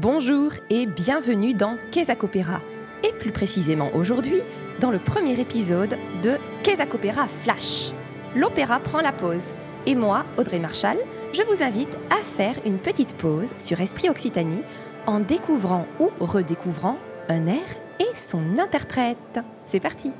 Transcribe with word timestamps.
Bonjour 0.00 0.52
et 0.70 0.86
bienvenue 0.86 1.52
dans 1.52 1.76
Quesac 1.90 2.24
Opéra, 2.24 2.62
et 3.04 3.12
plus 3.12 3.32
précisément 3.32 3.90
aujourd'hui 3.94 4.40
dans 4.80 4.90
le 4.90 4.98
premier 4.98 5.38
épisode 5.38 5.98
de 6.22 6.38
Quesac 6.62 6.94
Opéra 6.94 7.26
Flash. 7.26 7.92
L'opéra 8.34 8.80
prend 8.80 9.02
la 9.02 9.12
pause, 9.12 9.54
et 9.84 9.94
moi, 9.94 10.24
Audrey 10.38 10.58
Marchal, 10.58 10.96
je 11.34 11.42
vous 11.42 11.62
invite 11.62 11.98
à 12.08 12.16
faire 12.16 12.54
une 12.64 12.78
petite 12.78 13.14
pause 13.14 13.52
sur 13.58 13.78
Esprit 13.78 14.08
Occitanie 14.08 14.62
en 15.06 15.20
découvrant 15.20 15.86
ou 15.98 16.08
redécouvrant 16.18 16.96
un 17.28 17.46
air 17.46 17.76
et 17.98 18.16
son 18.16 18.58
interprète. 18.58 19.40
C'est 19.66 19.80
parti 19.80 20.12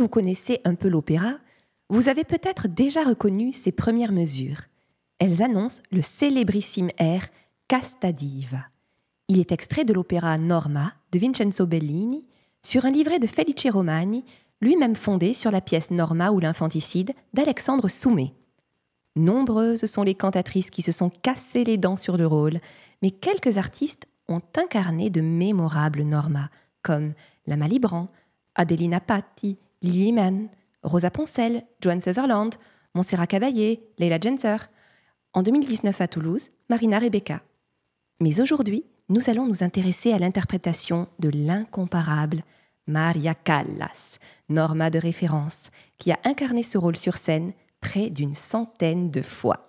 vous 0.00 0.08
connaissez 0.08 0.62
un 0.64 0.74
peu 0.74 0.88
l'opéra, 0.88 1.34
vous 1.90 2.08
avez 2.08 2.24
peut-être 2.24 2.68
déjà 2.68 3.04
reconnu 3.04 3.52
ses 3.52 3.70
premières 3.70 4.12
mesures. 4.12 4.62
Elles 5.18 5.42
annoncent 5.42 5.82
le 5.90 6.00
célébrissime 6.00 6.88
air 6.96 7.28
Casta 7.68 8.10
Diva. 8.10 8.64
Il 9.28 9.38
est 9.38 9.52
extrait 9.52 9.84
de 9.84 9.92
l'opéra 9.92 10.38
Norma 10.38 10.94
de 11.12 11.18
Vincenzo 11.18 11.66
Bellini 11.66 12.22
sur 12.64 12.86
un 12.86 12.90
livret 12.90 13.18
de 13.18 13.26
Felice 13.26 13.70
Romani, 13.70 14.24
lui-même 14.62 14.96
fondé 14.96 15.34
sur 15.34 15.50
la 15.50 15.60
pièce 15.60 15.90
Norma 15.90 16.30
ou 16.30 16.40
l'infanticide 16.40 17.12
d'Alexandre 17.34 17.88
Soumet. 17.88 18.32
Nombreuses 19.16 19.84
sont 19.84 20.02
les 20.02 20.14
cantatrices 20.14 20.70
qui 20.70 20.80
se 20.80 20.92
sont 20.92 21.10
cassées 21.10 21.64
les 21.64 21.76
dents 21.76 21.98
sur 21.98 22.16
le 22.16 22.26
rôle, 22.26 22.60
mais 23.02 23.10
quelques 23.10 23.58
artistes 23.58 24.06
ont 24.28 24.40
incarné 24.56 25.10
de 25.10 25.20
mémorables 25.20 26.04
Norma, 26.04 26.48
comme 26.82 27.12
la 27.46 27.58
Malibran, 27.58 28.08
Adelina 28.54 29.00
Patti, 29.00 29.58
Lily 29.82 30.12
Mann, 30.12 30.48
Rosa 30.82 31.10
Poncel, 31.10 31.64
Joan 31.80 32.00
Sutherland, 32.00 32.54
Montserrat 32.94 33.26
Caballé, 33.26 33.80
Leila 33.98 34.18
Genser. 34.20 34.56
En 35.32 35.42
2019 35.42 36.00
à 36.00 36.08
Toulouse, 36.08 36.50
Marina 36.68 36.98
Rebecca. 36.98 37.42
Mais 38.20 38.40
aujourd'hui, 38.40 38.84
nous 39.08 39.30
allons 39.30 39.46
nous 39.46 39.62
intéresser 39.62 40.12
à 40.12 40.18
l'interprétation 40.18 41.08
de 41.18 41.30
l'incomparable 41.30 42.42
Maria 42.86 43.34
Callas, 43.34 44.18
Norma 44.48 44.90
de 44.90 44.98
référence, 44.98 45.70
qui 45.98 46.10
a 46.10 46.18
incarné 46.24 46.62
ce 46.62 46.78
rôle 46.78 46.96
sur 46.96 47.16
scène 47.16 47.52
près 47.80 48.10
d'une 48.10 48.34
centaine 48.34 49.10
de 49.10 49.22
fois. 49.22 49.68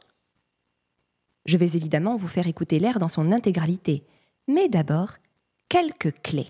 Je 1.46 1.58
vais 1.58 1.78
évidemment 1.78 2.18
vous 2.18 2.28
faire 2.28 2.48
écouter 2.48 2.80
l'air 2.80 3.00
dans 3.00 3.10
son 3.10 3.32
intégralité, 3.32 4.04
mais 4.48 4.70
d'abord, 4.70 5.14
quelques 5.70 6.14
clés. 6.22 6.50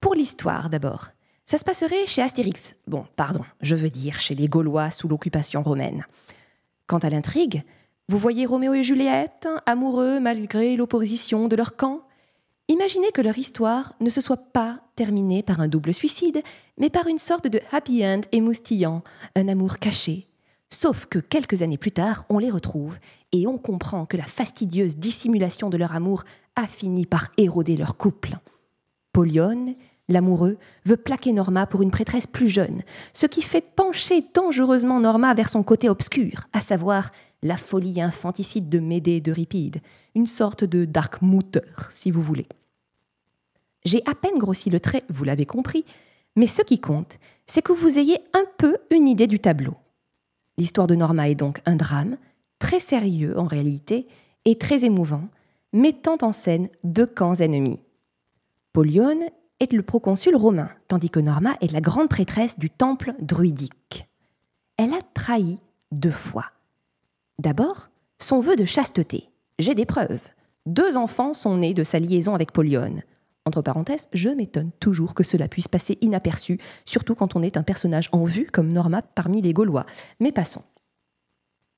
Pour 0.00 0.14
l'histoire 0.14 0.70
d'abord, 0.70 1.10
ça 1.46 1.58
se 1.58 1.64
passerait 1.64 2.06
chez 2.06 2.22
Astérix. 2.22 2.74
Bon, 2.88 3.06
pardon, 3.14 3.44
je 3.62 3.76
veux 3.76 3.88
dire 3.88 4.20
chez 4.20 4.34
les 4.34 4.48
Gaulois 4.48 4.90
sous 4.90 5.06
l'occupation 5.06 5.62
romaine. 5.62 6.04
Quant 6.88 6.98
à 6.98 7.08
l'intrigue, 7.08 7.62
vous 8.08 8.18
voyez 8.18 8.46
Roméo 8.46 8.74
et 8.74 8.82
Juliette, 8.82 9.48
amoureux 9.64 10.18
malgré 10.18 10.76
l'opposition 10.76 11.46
de 11.46 11.56
leur 11.56 11.76
camp. 11.76 12.02
Imaginez 12.68 13.12
que 13.12 13.20
leur 13.22 13.38
histoire 13.38 13.94
ne 14.00 14.10
se 14.10 14.20
soit 14.20 14.52
pas 14.52 14.80
terminée 14.96 15.44
par 15.44 15.60
un 15.60 15.68
double 15.68 15.94
suicide, 15.94 16.42
mais 16.78 16.90
par 16.90 17.06
une 17.06 17.20
sorte 17.20 17.46
de 17.46 17.60
happy 17.70 18.04
end 18.04 18.22
émoustillant, 18.32 19.02
un 19.36 19.46
amour 19.46 19.78
caché. 19.78 20.26
Sauf 20.68 21.06
que 21.06 21.20
quelques 21.20 21.62
années 21.62 21.78
plus 21.78 21.92
tard, 21.92 22.26
on 22.28 22.38
les 22.38 22.50
retrouve 22.50 22.98
et 23.30 23.46
on 23.46 23.56
comprend 23.56 24.04
que 24.04 24.16
la 24.16 24.26
fastidieuse 24.26 24.96
dissimulation 24.96 25.70
de 25.70 25.76
leur 25.76 25.94
amour 25.94 26.24
a 26.56 26.66
fini 26.66 27.06
par 27.06 27.30
éroder 27.36 27.76
leur 27.76 27.96
couple. 27.96 28.36
Polione 29.12 29.76
L'amoureux 30.08 30.56
veut 30.84 30.96
plaquer 30.96 31.32
Norma 31.32 31.66
pour 31.66 31.82
une 31.82 31.90
prêtresse 31.90 32.28
plus 32.28 32.48
jeune, 32.48 32.82
ce 33.12 33.26
qui 33.26 33.42
fait 33.42 33.60
pencher 33.60 34.24
dangereusement 34.34 35.00
Norma 35.00 35.34
vers 35.34 35.48
son 35.48 35.64
côté 35.64 35.88
obscur, 35.88 36.46
à 36.52 36.60
savoir 36.60 37.10
la 37.42 37.56
folie 37.56 38.00
infanticide 38.00 38.68
de 38.68 38.78
Médée 38.78 39.20
d'Euripide, 39.20 39.80
une 40.14 40.28
sorte 40.28 40.62
de 40.62 40.84
dark 40.84 41.22
mooter, 41.22 41.60
si 41.90 42.10
vous 42.10 42.22
voulez. 42.22 42.46
J'ai 43.84 44.02
à 44.06 44.14
peine 44.14 44.38
grossi 44.38 44.70
le 44.70 44.80
trait, 44.80 45.02
vous 45.08 45.24
l'avez 45.24 45.46
compris, 45.46 45.84
mais 46.36 46.46
ce 46.46 46.62
qui 46.62 46.80
compte, 46.80 47.18
c'est 47.46 47.62
que 47.62 47.72
vous 47.72 47.98
ayez 47.98 48.18
un 48.32 48.44
peu 48.58 48.76
une 48.90 49.08
idée 49.08 49.26
du 49.26 49.40
tableau. 49.40 49.74
L'histoire 50.58 50.86
de 50.86 50.94
Norma 50.94 51.28
est 51.28 51.34
donc 51.34 51.60
un 51.66 51.76
drame, 51.76 52.16
très 52.58 52.80
sérieux 52.80 53.38
en 53.38 53.44
réalité, 53.44 54.06
et 54.44 54.56
très 54.56 54.84
émouvant, 54.84 55.28
mettant 55.72 56.18
en 56.22 56.32
scène 56.32 56.68
deux 56.84 57.06
camps 57.06 57.34
ennemis. 57.34 57.80
Est 59.60 59.72
le 59.72 59.82
proconsul 59.82 60.36
romain, 60.36 60.70
tandis 60.88 61.10
que 61.10 61.20
Norma 61.20 61.56
est 61.60 61.72
la 61.72 61.80
grande 61.80 62.08
prêtresse 62.08 62.58
du 62.58 62.70
temple 62.70 63.14
druidique. 63.20 64.06
Elle 64.76 64.92
a 64.92 65.00
trahi 65.14 65.60
deux 65.92 66.10
fois. 66.10 66.46
D'abord, 67.38 67.88
son 68.18 68.40
vœu 68.40 68.56
de 68.56 68.64
chasteté. 68.64 69.30
J'ai 69.58 69.74
des 69.74 69.86
preuves. 69.86 70.20
Deux 70.66 70.96
enfants 70.96 71.32
sont 71.32 71.56
nés 71.58 71.74
de 71.74 71.84
sa 71.84 71.98
liaison 71.98 72.34
avec 72.34 72.52
Polione. 72.52 73.02
Entre 73.44 73.62
parenthèses, 73.62 74.08
je 74.12 74.28
m'étonne 74.28 74.72
toujours 74.80 75.14
que 75.14 75.22
cela 75.22 75.48
puisse 75.48 75.68
passer 75.68 75.96
inaperçu, 76.00 76.58
surtout 76.84 77.14
quand 77.14 77.36
on 77.36 77.42
est 77.42 77.56
un 77.56 77.62
personnage 77.62 78.08
en 78.12 78.24
vue 78.24 78.48
comme 78.52 78.72
Norma 78.72 79.02
parmi 79.02 79.40
les 79.40 79.52
Gaulois. 79.52 79.86
Mais 80.18 80.32
passons. 80.32 80.64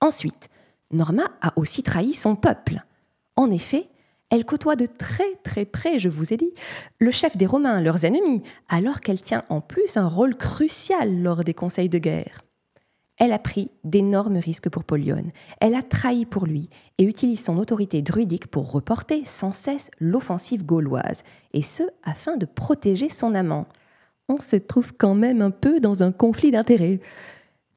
Ensuite, 0.00 0.48
Norma 0.90 1.24
a 1.42 1.52
aussi 1.56 1.82
trahi 1.82 2.14
son 2.14 2.36
peuple. 2.36 2.82
En 3.36 3.50
effet, 3.50 3.88
elle 4.30 4.44
côtoie 4.44 4.76
de 4.76 4.86
très 4.86 5.34
très 5.42 5.64
près, 5.64 5.98
je 5.98 6.08
vous 6.08 6.32
ai 6.32 6.36
dit, 6.36 6.52
le 6.98 7.10
chef 7.10 7.36
des 7.36 7.46
Romains, 7.46 7.80
leurs 7.80 8.04
ennemis, 8.04 8.42
alors 8.68 9.00
qu'elle 9.00 9.20
tient 9.20 9.44
en 9.48 9.60
plus 9.60 9.96
un 9.96 10.08
rôle 10.08 10.36
crucial 10.36 11.22
lors 11.22 11.44
des 11.44 11.54
conseils 11.54 11.88
de 11.88 11.98
guerre. 11.98 12.42
Elle 13.16 13.32
a 13.32 13.38
pris 13.38 13.72
d'énormes 13.82 14.36
risques 14.36 14.68
pour 14.68 14.84
Polione, 14.84 15.30
elle 15.60 15.74
a 15.74 15.82
trahi 15.82 16.24
pour 16.24 16.46
lui 16.46 16.70
et 16.98 17.04
utilise 17.04 17.42
son 17.42 17.58
autorité 17.58 18.00
druidique 18.00 18.46
pour 18.46 18.70
reporter 18.70 19.24
sans 19.24 19.52
cesse 19.52 19.90
l'offensive 19.98 20.64
gauloise, 20.64 21.24
et 21.52 21.62
ce 21.62 21.82
afin 22.04 22.36
de 22.36 22.46
protéger 22.46 23.08
son 23.08 23.34
amant. 23.34 23.66
On 24.28 24.40
se 24.40 24.56
trouve 24.56 24.92
quand 24.96 25.14
même 25.14 25.42
un 25.42 25.50
peu 25.50 25.80
dans 25.80 26.02
un 26.02 26.12
conflit 26.12 26.50
d'intérêts. 26.50 27.00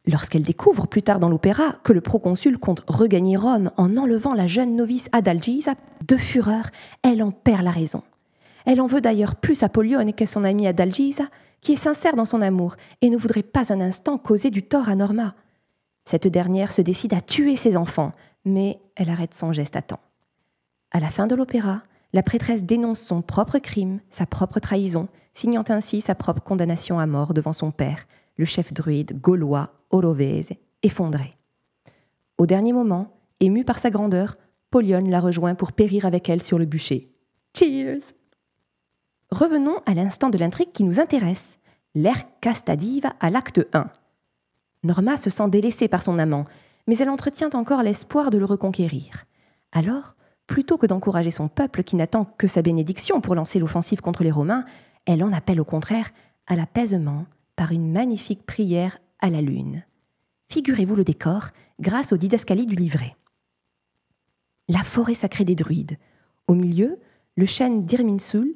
Lorsqu'elle 0.07 0.41
découvre 0.41 0.88
plus 0.88 1.03
tard 1.03 1.19
dans 1.19 1.29
l'opéra 1.29 1.75
que 1.84 1.94
le 1.94 2.01
proconsul 2.01 2.57
compte 2.57 2.84
regagner 2.88 3.38
Rome 3.38 3.72
en 3.78 3.97
enlevant 3.97 4.34
la 4.34 4.47
jeune 4.47 4.75
novice 4.75 5.09
Adalgisa, 5.12 5.75
de 6.07 6.17
fureur, 6.17 6.69
elle 7.03 7.22
en 7.22 7.31
perd 7.31 7.63
la 7.63 7.72
raison. 7.72 8.01
Elle 8.66 8.81
en 8.81 8.88
veut 8.88 9.01
d'ailleurs 9.01 9.35
plus 9.35 9.61
à 9.63 9.69
Polione 9.69 10.13
qu'à 10.13 10.25
son 10.25 10.44
amie 10.44 10.67
Adalgisa, 10.67 11.25
qui 11.61 11.73
est 11.73 11.78
sincère 11.78 12.16
dans 12.16 12.25
son 12.25 12.41
amour 12.41 12.75
et 13.01 13.09
ne 13.09 13.17
voudrait 13.17 13.44
pas 13.44 13.72
un 13.72 13.79
instant 13.79 14.17
causer 14.17 14.50
du 14.50 14.63
tort 14.63 14.90
à 14.90 14.95
Norma. 14.95 15.35
Cette 16.06 16.28
dernière 16.28 16.72
se 16.72 16.81
décide 16.81 17.13
à 17.13 17.22
tuer 17.22 17.56
ses 17.56 17.78
enfants, 17.78 18.13
mais 18.44 18.79
elle 18.95 19.09
arrête 19.09 19.35
son 19.35 19.53
geste 19.53 19.75
à 19.75 19.84
temps. 19.84 20.00
À 20.91 21.00
la 21.00 21.11
fin 21.11 21.28
de 21.28 21.35
l'opéra, 21.35 21.84
la 22.13 22.23
prêtresse 22.23 22.63
dénonce 22.63 23.00
son 23.00 23.22
propre 23.22 23.59
crime, 23.59 24.00
sa 24.09 24.25
propre 24.25 24.59
trahison, 24.59 25.07
signant 25.34 25.63
ainsi 25.69 26.01
sa 26.01 26.16
propre 26.16 26.41
condamnation 26.41 27.00
à 27.00 27.06
mort 27.06 27.34
devant 27.34 27.53
son 27.53 27.72
père, 27.72 28.06
le 28.41 28.46
chef 28.47 28.74
druide 28.74 29.22
gaulois 29.22 29.72
Orovese, 29.91 30.53
effondré. 30.82 31.38
Au 32.40 32.47
dernier 32.47 32.73
moment, 32.73 33.14
ému 33.40 33.64
par 33.64 33.78
sa 33.78 33.91
grandeur, 33.91 34.35
Polion 34.72 35.05
la 35.05 35.20
rejoint 35.20 35.53
pour 35.53 35.73
périr 35.73 36.08
avec 36.08 36.28
elle 36.28 36.41
sur 36.41 36.58
le 36.58 36.66
bûcher. 36.66 37.14
Cheers 37.55 38.14
Revenons 39.29 39.78
à 39.85 39.93
l'instant 39.93 40.32
de 40.32 40.40
l'intrigue 40.40 40.72
qui 40.72 40.84
nous 40.84 40.99
intéresse, 40.99 41.59
l'ère 41.93 42.23
Castadive 42.40 43.11
à 43.20 43.29
l'acte 43.29 43.61
1. 43.73 43.85
Norma 44.85 45.17
se 45.17 45.29
sent 45.29 45.49
délaissée 45.52 45.87
par 45.87 46.02
son 46.02 46.17
amant, 46.17 46.46
mais 46.87 46.97
elle 46.97 47.11
entretient 47.11 47.52
encore 47.53 47.84
l'espoir 47.84 48.32
de 48.32 48.40
le 48.40 48.46
reconquérir. 48.46 49.26
Alors, 49.72 50.16
plutôt 50.47 50.79
que 50.79 50.87
d'encourager 50.87 51.29
son 51.29 51.47
peuple 51.47 51.84
qui 51.84 51.96
n'attend 51.96 52.26
que 52.26 52.47
sa 52.47 52.64
bénédiction 52.64 53.22
pour 53.22 53.35
lancer 53.35 53.59
l'offensive 53.59 54.02
contre 54.02 54.23
les 54.23 54.32
Romains, 54.32 54.66
elle 55.05 55.23
en 55.23 55.32
appelle 55.32 55.61
au 55.61 55.66
contraire 55.66 56.09
à 56.47 56.55
l'apaisement 56.55 57.28
par 57.55 57.71
une 57.71 57.91
magnifique 57.91 58.45
prière 58.45 58.97
à 59.19 59.29
la 59.29 59.41
lune. 59.41 59.83
Figurez-vous 60.49 60.95
le 60.95 61.03
décor 61.03 61.49
grâce 61.79 62.11
aux 62.11 62.17
didascalies 62.17 62.65
du 62.65 62.75
livret. 62.75 63.15
La 64.67 64.83
forêt 64.83 65.15
sacrée 65.15 65.45
des 65.45 65.55
druides. 65.55 65.97
Au 66.47 66.55
milieu, 66.55 66.99
le 67.35 67.45
chêne 67.45 67.85
d'Irminsul, 67.85 68.55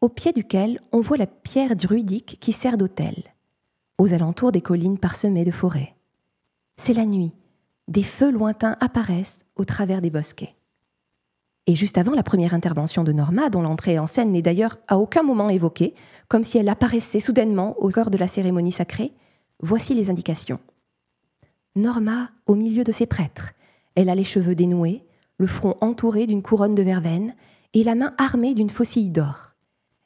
au 0.00 0.08
pied 0.08 0.32
duquel 0.32 0.80
on 0.92 1.00
voit 1.00 1.16
la 1.16 1.26
pierre 1.26 1.76
druidique 1.76 2.38
qui 2.40 2.52
sert 2.52 2.76
d'autel. 2.76 3.34
Aux 3.98 4.12
alentours 4.12 4.52
des 4.52 4.60
collines 4.60 4.98
parsemées 4.98 5.44
de 5.44 5.50
forêts. 5.50 5.94
C'est 6.76 6.94
la 6.94 7.06
nuit. 7.06 7.32
Des 7.88 8.02
feux 8.02 8.30
lointains 8.30 8.76
apparaissent 8.80 9.40
au 9.56 9.64
travers 9.64 10.00
des 10.00 10.10
bosquets. 10.10 10.56
Et 11.66 11.74
juste 11.74 11.98
avant 11.98 12.12
la 12.12 12.22
première 12.22 12.54
intervention 12.54 13.04
de 13.04 13.12
Norma, 13.12 13.48
dont 13.48 13.62
l'entrée 13.62 13.98
en 13.98 14.06
scène 14.06 14.32
n'est 14.32 14.42
d'ailleurs 14.42 14.78
à 14.88 14.98
aucun 14.98 15.22
moment 15.22 15.48
évoquée, 15.48 15.94
comme 16.28 16.44
si 16.44 16.58
elle 16.58 16.68
apparaissait 16.68 17.20
soudainement 17.20 17.76
au 17.78 17.88
cœur 17.88 18.10
de 18.10 18.18
la 18.18 18.26
cérémonie 18.26 18.72
sacrée, 18.72 19.12
Voici 19.64 19.94
les 19.94 20.10
indications. 20.10 20.58
Norma 21.76 22.30
au 22.46 22.56
milieu 22.56 22.82
de 22.82 22.90
ses 22.90 23.06
prêtres. 23.06 23.52
Elle 23.94 24.08
a 24.08 24.14
les 24.16 24.24
cheveux 24.24 24.56
dénoués, 24.56 25.04
le 25.38 25.46
front 25.46 25.76
entouré 25.80 26.26
d'une 26.26 26.42
couronne 26.42 26.74
de 26.74 26.82
verveine 26.82 27.34
et 27.72 27.84
la 27.84 27.94
main 27.94 28.12
armée 28.18 28.54
d'une 28.54 28.70
faucille 28.70 29.10
d'or. 29.10 29.54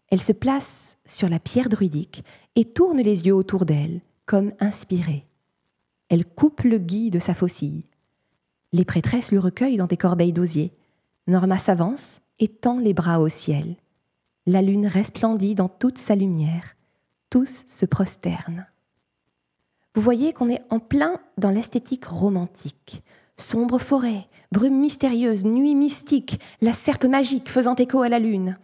Elle 0.08 0.20
se 0.20 0.32
place 0.32 0.99
sur 1.06 1.31
la 1.31 1.38
pierre 1.38 1.70
druidique 1.70 2.23
et 2.55 2.67
tourne 2.67 3.00
les 3.00 3.26
yeux 3.26 3.35
autour 3.35 3.64
d'elle, 3.64 4.03
comme 4.26 4.53
inspirée. 4.61 5.25
Elle 6.11 6.26
coupe 6.26 6.61
le 6.61 6.79
gui 6.79 7.11
de 7.11 7.19
sa 7.19 7.35
faucille. 7.35 7.87
Les 8.73 8.85
prêtresses 8.85 9.32
le 9.32 9.41
recueillent 9.41 9.79
dans 9.79 9.87
des 9.87 9.97
corbeilles 9.97 10.35
d'osier. 10.35 10.73
Norma 11.28 11.58
s'avance 11.58 12.20
et 12.38 12.49
tend 12.49 12.78
les 12.78 12.94
bras 12.94 13.20
au 13.20 13.28
ciel. 13.28 13.76
La 14.46 14.62
lune 14.62 14.87
resplendit 14.87 15.56
dans 15.56 15.69
toute 15.69 15.99
sa 15.99 16.14
lumière. 16.14 16.76
Tous 17.31 17.64
se 17.67 17.84
prosternent. 17.84 18.67
Vous 19.96 20.02
voyez 20.02 20.32
qu'on 20.32 20.49
est 20.49 20.62
en 20.70 20.78
plein 20.78 21.20
dans 21.37 21.50
l'esthétique 21.50 22.05
romantique. 22.05 23.02
Sombre 23.37 23.78
forêt, 23.78 24.28
brume 24.52 24.78
mystérieuse, 24.78 25.44
nuit 25.44 25.75
mystique, 25.75 26.40
la 26.61 26.73
serpe 26.73 27.06
magique 27.06 27.49
faisant 27.49 27.75
écho 27.75 28.02
à 28.02 28.08
la 28.08 28.20
lune. 28.20 28.56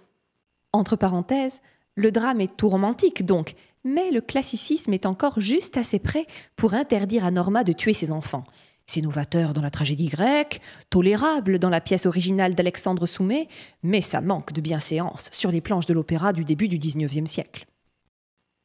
Entre 0.73 0.95
parenthèses, 0.95 1.61
le 1.97 2.13
drame 2.13 2.41
est 2.41 2.57
tout 2.57 2.69
romantique 2.69 3.27
donc, 3.27 3.55
mais 3.83 4.11
le 4.11 4.21
classicisme 4.21 4.93
est 4.93 5.07
encore 5.07 5.41
juste 5.41 5.77
assez 5.77 5.99
près 5.99 6.27
pour 6.55 6.75
interdire 6.75 7.25
à 7.25 7.31
Norma 7.31 7.65
de 7.65 7.73
tuer 7.73 7.93
ses 7.93 8.13
enfants. 8.13 8.45
C'est 8.93 9.01
novateur 9.01 9.55
dans 9.55 9.63
la 9.63 9.71
tragédie 9.71 10.09
grecque, 10.09 10.61
tolérable 10.91 11.59
dans 11.59 11.71
la 11.71 11.81
pièce 11.81 12.05
originale 12.05 12.55
d'Alexandre 12.55 13.07
Soumet, 13.07 13.49
mais 13.83 14.03
ça 14.03 14.21
manque 14.21 14.53
de 14.53 14.61
bienséance 14.61 15.31
sur 15.33 15.51
les 15.51 15.63
planches 15.63 15.87
de 15.87 15.95
l'opéra 15.95 16.35
du 16.35 16.45
début 16.45 16.69
du 16.69 16.77
XIXe 16.77 17.25
siècle. 17.25 17.65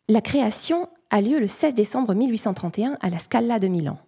La 0.09 0.19
création 0.19 0.89
a 1.11 1.21
lieu 1.21 1.39
le 1.39 1.47
16 1.47 1.75
décembre 1.75 2.13
1831 2.13 2.97
à 2.99 3.09
la 3.09 3.19
Scala 3.19 3.57
de 3.57 3.69
Milan. 3.69 3.99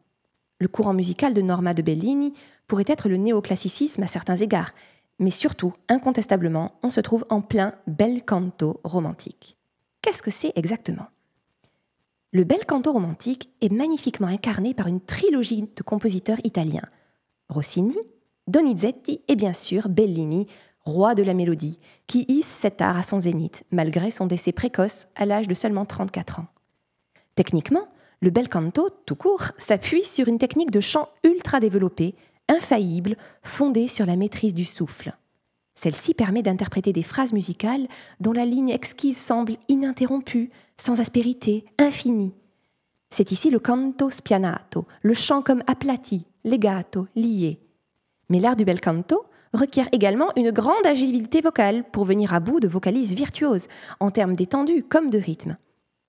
Le 0.60 0.68
courant 0.68 0.94
musical 0.94 1.34
de 1.34 1.42
Norma 1.42 1.74
de 1.74 1.82
Bellini 1.84 2.34
pourrait 2.68 2.84
être 2.88 3.08
le 3.08 3.16
néoclassicisme 3.16 4.04
à 4.04 4.08
certains 4.08 4.36
égards, 4.36 4.74
mais 5.20 5.32
surtout, 5.32 5.74
incontestablement, 5.88 6.74
on 6.84 6.92
se 6.92 7.00
trouve 7.00 7.26
en 7.30 7.40
plein 7.40 7.76
bel 7.88 8.26
canto 8.26 8.82
romantique. 8.84 9.56
Qu'est-ce 10.02 10.22
que 10.22 10.32
c'est 10.32 10.52
exactement? 10.58 11.08
Le 12.32 12.44
bel 12.44 12.64
canto 12.68 12.92
romantique 12.92 13.50
est 13.60 13.72
magnifiquement 13.72 14.28
incarné 14.28 14.76
par 14.76 14.86
une 14.86 15.02
trilogie 15.02 15.68
de 15.76 15.82
compositeurs 15.82 16.38
italiens 16.44 16.88
Rossini, 17.50 17.98
Donizetti 18.48 19.22
et 19.28 19.36
bien 19.36 19.54
sûr 19.54 19.90
Bellini, 19.90 20.46
roi 20.86 21.16
de 21.16 21.24
la 21.24 21.34
mélodie, 21.34 21.80
qui 22.06 22.26
hisse 22.28 22.46
cet 22.46 22.82
art 22.82 22.98
à 22.98 23.02
son 23.02 23.20
zénith, 23.20 23.64
malgré 23.72 24.12
son 24.12 24.28
décès 24.28 24.52
précoce 24.52 25.08
à 25.16 25.26
l'âge 25.26 25.48
de 25.48 25.56
seulement 25.56 25.86
34 25.86 26.42
ans. 26.42 26.48
Techniquement, 27.34 27.88
le 28.22 28.30
bel 28.30 28.48
canto, 28.48 28.92
tout 29.08 29.16
court, 29.16 29.46
s'appuie 29.58 30.06
sur 30.06 30.28
une 30.28 30.38
technique 30.38 30.72
de 30.72 30.82
chant 30.82 31.10
ultra 31.24 31.60
développée, 31.60 32.14
infaillible, 32.48 33.18
fondée 33.42 33.88
sur 33.88 34.06
la 34.06 34.16
maîtrise 34.16 34.54
du 34.54 34.66
souffle. 34.66 35.14
Celle-ci 35.74 36.14
permet 36.14 36.44
d'interpréter 36.44 36.94
des 36.94 37.02
phrases 37.02 37.34
musicales 37.34 37.88
dont 38.20 38.34
la 38.34 38.46
ligne 38.46 38.70
exquise 38.70 39.18
semble 39.18 39.56
ininterrompue, 39.68 40.52
sans 40.80 41.00
aspérité, 41.00 41.66
infinie. 41.78 42.34
C'est 43.10 43.32
ici 43.32 43.50
le 43.50 43.60
canto 43.60 44.10
spianato, 44.10 44.86
le 45.02 45.14
chant 45.14 45.42
comme 45.42 45.64
aplati, 45.68 46.26
legato, 46.44 47.08
lié. 47.16 47.60
Mais 48.30 48.40
l'art 48.40 48.56
du 48.56 48.66
bel 48.66 48.80
canto 48.80 49.26
requiert 49.54 49.90
également 49.92 50.32
une 50.36 50.52
grande 50.52 50.86
agilité 50.86 51.42
vocale 51.42 51.84
pour 51.92 52.06
venir 52.06 52.34
à 52.34 52.40
bout 52.40 52.60
de 52.60 52.68
vocalises 52.68 53.16
virtuoses, 53.16 53.68
en 54.00 54.12
termes 54.12 54.36
d'étendue 54.36 54.84
comme 54.84 55.10
de 55.10 55.18
rythme. 55.18 55.58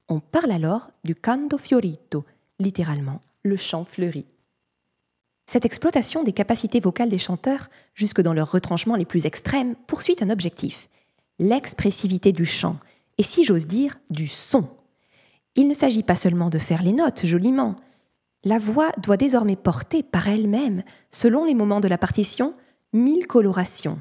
On 0.08 0.20
parle 0.20 0.50
alors 0.50 0.90
du 1.04 1.14
canto 1.14 1.56
fiorito, 1.56 2.24
littéralement 2.58 3.22
le 3.42 3.56
chant 3.56 3.84
fleuri. 3.84 4.26
Cette 5.46 5.64
exploitation 5.64 6.22
des 6.22 6.32
capacités 6.32 6.80
vocales 6.80 7.08
des 7.08 7.18
chanteurs, 7.18 7.70
jusque 7.94 8.20
dans 8.20 8.34
leurs 8.34 8.52
retranchements 8.52 8.96
les 8.96 9.06
plus 9.06 9.26
extrêmes, 9.26 9.74
poursuit 9.86 10.16
un 10.20 10.30
objectif 10.30 10.88
l'expressivité 11.40 12.32
du 12.32 12.44
chant, 12.44 12.76
et 13.20 13.22
si 13.22 13.44
j'ose 13.44 13.66
dire, 13.66 13.98
du 14.08 14.28
son. 14.28 14.66
Il 15.54 15.68
ne 15.68 15.74
s'agit 15.74 16.02
pas 16.02 16.16
seulement 16.16 16.48
de 16.48 16.58
faire 16.58 16.82
les 16.82 16.94
notes 16.94 17.26
joliment. 17.26 17.76
La 18.44 18.58
voix 18.58 18.92
doit 18.96 19.18
désormais 19.18 19.56
porter 19.56 20.02
par 20.02 20.26
elle-même, 20.26 20.82
selon 21.10 21.44
les 21.44 21.54
moments 21.54 21.80
de 21.80 21.88
la 21.88 21.98
partition, 21.98 22.54
mille 22.94 23.26
colorations. 23.26 24.00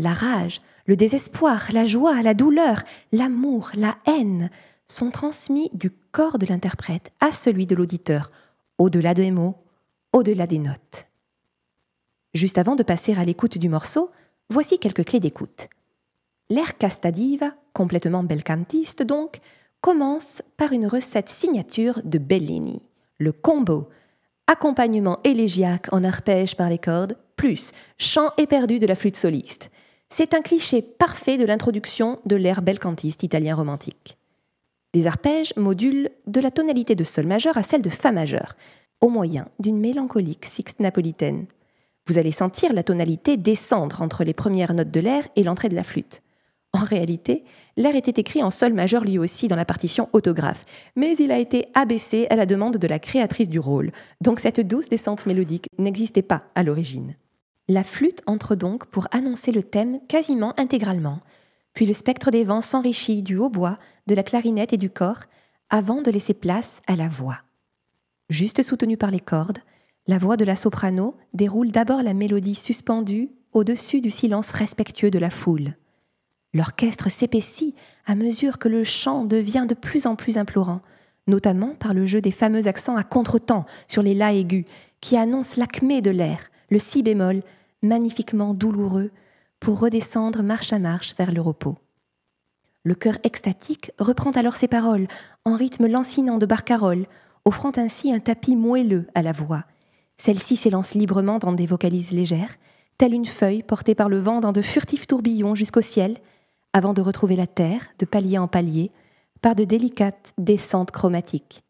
La 0.00 0.12
rage, 0.12 0.62
le 0.86 0.96
désespoir, 0.96 1.68
la 1.72 1.86
joie, 1.86 2.20
la 2.24 2.34
douleur, 2.34 2.82
l'amour, 3.12 3.70
la 3.76 3.98
haine, 4.04 4.50
sont 4.88 5.12
transmis 5.12 5.70
du 5.72 5.92
corps 5.92 6.40
de 6.40 6.46
l'interprète 6.46 7.12
à 7.20 7.30
celui 7.30 7.66
de 7.66 7.76
l'auditeur, 7.76 8.32
au-delà 8.78 9.14
des 9.14 9.30
mots, 9.30 9.58
au-delà 10.12 10.48
des 10.48 10.58
notes. 10.58 11.06
Juste 12.34 12.58
avant 12.58 12.74
de 12.74 12.82
passer 12.82 13.14
à 13.14 13.24
l'écoute 13.24 13.58
du 13.58 13.68
morceau, 13.68 14.10
voici 14.50 14.80
quelques 14.80 15.04
clés 15.04 15.20
d'écoute. 15.20 15.68
L'air 16.50 16.76
castadiva, 16.78 17.54
complètement 17.76 18.24
belcantiste 18.24 19.02
donc, 19.02 19.36
commence 19.82 20.40
par 20.56 20.72
une 20.72 20.86
recette 20.86 21.28
signature 21.28 22.00
de 22.04 22.16
Bellini, 22.16 22.80
le 23.18 23.32
combo, 23.32 23.90
accompagnement 24.46 25.18
élégiaque 25.24 25.88
en 25.92 26.02
arpège 26.02 26.56
par 26.56 26.70
les 26.70 26.78
cordes, 26.78 27.18
plus 27.36 27.72
chant 27.98 28.30
éperdu 28.38 28.78
de 28.78 28.86
la 28.86 28.94
flûte 28.94 29.16
soliste. 29.16 29.70
C'est 30.08 30.32
un 30.32 30.40
cliché 30.40 30.80
parfait 30.80 31.36
de 31.36 31.44
l'introduction 31.44 32.18
de 32.24 32.34
l'air 32.34 32.62
belcantiste 32.62 33.22
italien 33.22 33.54
romantique. 33.54 34.16
Les 34.94 35.06
arpèges 35.06 35.52
modulent 35.56 36.08
de 36.26 36.40
la 36.40 36.50
tonalité 36.50 36.94
de 36.94 37.04
sol 37.04 37.26
majeur 37.26 37.58
à 37.58 37.62
celle 37.62 37.82
de 37.82 37.90
fa 37.90 38.10
majeur, 38.10 38.56
au 39.02 39.10
moyen 39.10 39.48
d'une 39.58 39.78
mélancolique 39.78 40.46
sixte 40.46 40.80
napolitaine. 40.80 41.44
Vous 42.06 42.16
allez 42.16 42.32
sentir 42.32 42.72
la 42.72 42.84
tonalité 42.84 43.36
descendre 43.36 44.00
entre 44.00 44.24
les 44.24 44.32
premières 44.32 44.72
notes 44.72 44.90
de 44.90 45.00
l'air 45.00 45.28
et 45.36 45.42
l'entrée 45.42 45.68
de 45.68 45.74
la 45.74 45.84
flûte. 45.84 46.22
En 46.76 46.84
réalité, 46.84 47.42
l'air 47.78 47.96
était 47.96 48.20
écrit 48.20 48.42
en 48.42 48.50
sol 48.50 48.74
majeur 48.74 49.02
lui 49.02 49.18
aussi 49.18 49.48
dans 49.48 49.56
la 49.56 49.64
partition 49.64 50.10
autographe, 50.12 50.66
mais 50.94 51.16
il 51.16 51.32
a 51.32 51.38
été 51.38 51.68
abaissé 51.72 52.26
à 52.28 52.36
la 52.36 52.44
demande 52.44 52.76
de 52.76 52.86
la 52.86 52.98
créatrice 52.98 53.48
du 53.48 53.58
rôle, 53.58 53.92
donc 54.20 54.40
cette 54.40 54.60
douce 54.60 54.90
descente 54.90 55.24
mélodique 55.24 55.68
n'existait 55.78 56.20
pas 56.20 56.42
à 56.54 56.62
l'origine. 56.62 57.16
La 57.66 57.82
flûte 57.82 58.20
entre 58.26 58.56
donc 58.56 58.84
pour 58.88 59.08
annoncer 59.10 59.52
le 59.52 59.62
thème 59.62 60.00
quasiment 60.06 60.52
intégralement, 60.58 61.20
puis 61.72 61.86
le 61.86 61.94
spectre 61.94 62.30
des 62.30 62.44
vents 62.44 62.60
s'enrichit 62.60 63.22
du 63.22 63.38
hautbois, 63.38 63.78
de 64.06 64.14
la 64.14 64.22
clarinette 64.22 64.74
et 64.74 64.76
du 64.76 64.90
corps, 64.90 65.22
avant 65.70 66.02
de 66.02 66.10
laisser 66.10 66.34
place 66.34 66.82
à 66.86 66.94
la 66.94 67.08
voix. 67.08 67.38
Juste 68.28 68.62
soutenue 68.62 68.98
par 68.98 69.10
les 69.10 69.20
cordes, 69.20 69.60
la 70.06 70.18
voix 70.18 70.36
de 70.36 70.44
la 70.44 70.56
soprano 70.56 71.16
déroule 71.32 71.70
d'abord 71.70 72.02
la 72.02 72.12
mélodie 72.12 72.54
suspendue 72.54 73.30
au-dessus 73.54 74.02
du 74.02 74.10
silence 74.10 74.50
respectueux 74.50 75.10
de 75.10 75.18
la 75.18 75.30
foule. 75.30 75.74
L'orchestre 76.56 77.10
s'épaissit 77.10 77.74
à 78.06 78.14
mesure 78.14 78.58
que 78.58 78.68
le 78.68 78.82
chant 78.82 79.24
devient 79.24 79.66
de 79.68 79.74
plus 79.74 80.06
en 80.06 80.16
plus 80.16 80.38
implorant, 80.38 80.80
notamment 81.26 81.74
par 81.74 81.92
le 81.92 82.06
jeu 82.06 82.22
des 82.22 82.30
fameux 82.30 82.66
accents 82.66 82.96
à 82.96 83.04
contretemps 83.04 83.66
sur 83.86 84.02
les 84.02 84.14
la 84.14 84.32
aigus, 84.32 84.64
qui 85.02 85.18
annoncent 85.18 85.60
l'acmé 85.60 86.00
de 86.00 86.10
l'air, 86.10 86.48
le 86.70 86.78
si 86.78 87.02
bémol, 87.02 87.42
magnifiquement 87.82 88.54
douloureux, 88.54 89.10
pour 89.60 89.80
redescendre 89.80 90.42
marche 90.42 90.72
à 90.72 90.78
marche 90.78 91.14
vers 91.18 91.30
le 91.30 91.42
repos. 91.42 91.76
Le 92.84 92.94
chœur 92.94 93.18
extatique 93.22 93.92
reprend 93.98 94.30
alors 94.30 94.56
ses 94.56 94.68
paroles, 94.68 95.08
en 95.44 95.56
rythme 95.56 95.86
lancinant 95.86 96.38
de 96.38 96.46
barcarolle, 96.46 97.06
offrant 97.44 97.72
ainsi 97.76 98.14
un 98.14 98.18
tapis 98.18 98.56
moelleux 98.56 99.06
à 99.14 99.20
la 99.20 99.32
voix. 99.32 99.64
Celle-ci 100.16 100.56
s'élance 100.56 100.94
librement 100.94 101.38
dans 101.38 101.52
des 101.52 101.66
vocalises 101.66 102.12
légères, 102.12 102.56
telle 102.96 103.12
une 103.12 103.26
feuille 103.26 103.62
portée 103.62 103.94
par 103.94 104.08
le 104.08 104.20
vent 104.20 104.40
dans 104.40 104.52
de 104.52 104.62
furtifs 104.62 105.06
tourbillons 105.06 105.54
jusqu'au 105.54 105.82
ciel, 105.82 106.16
avant 106.76 106.92
de 106.92 107.00
retrouver 107.00 107.36
la 107.36 107.46
terre, 107.46 107.88
de 107.98 108.04
palier 108.04 108.36
en 108.36 108.48
palier, 108.48 108.90
par 109.40 109.54
de 109.54 109.64
délicates 109.64 110.34
descentes 110.36 110.90
chromatiques. 110.90 111.62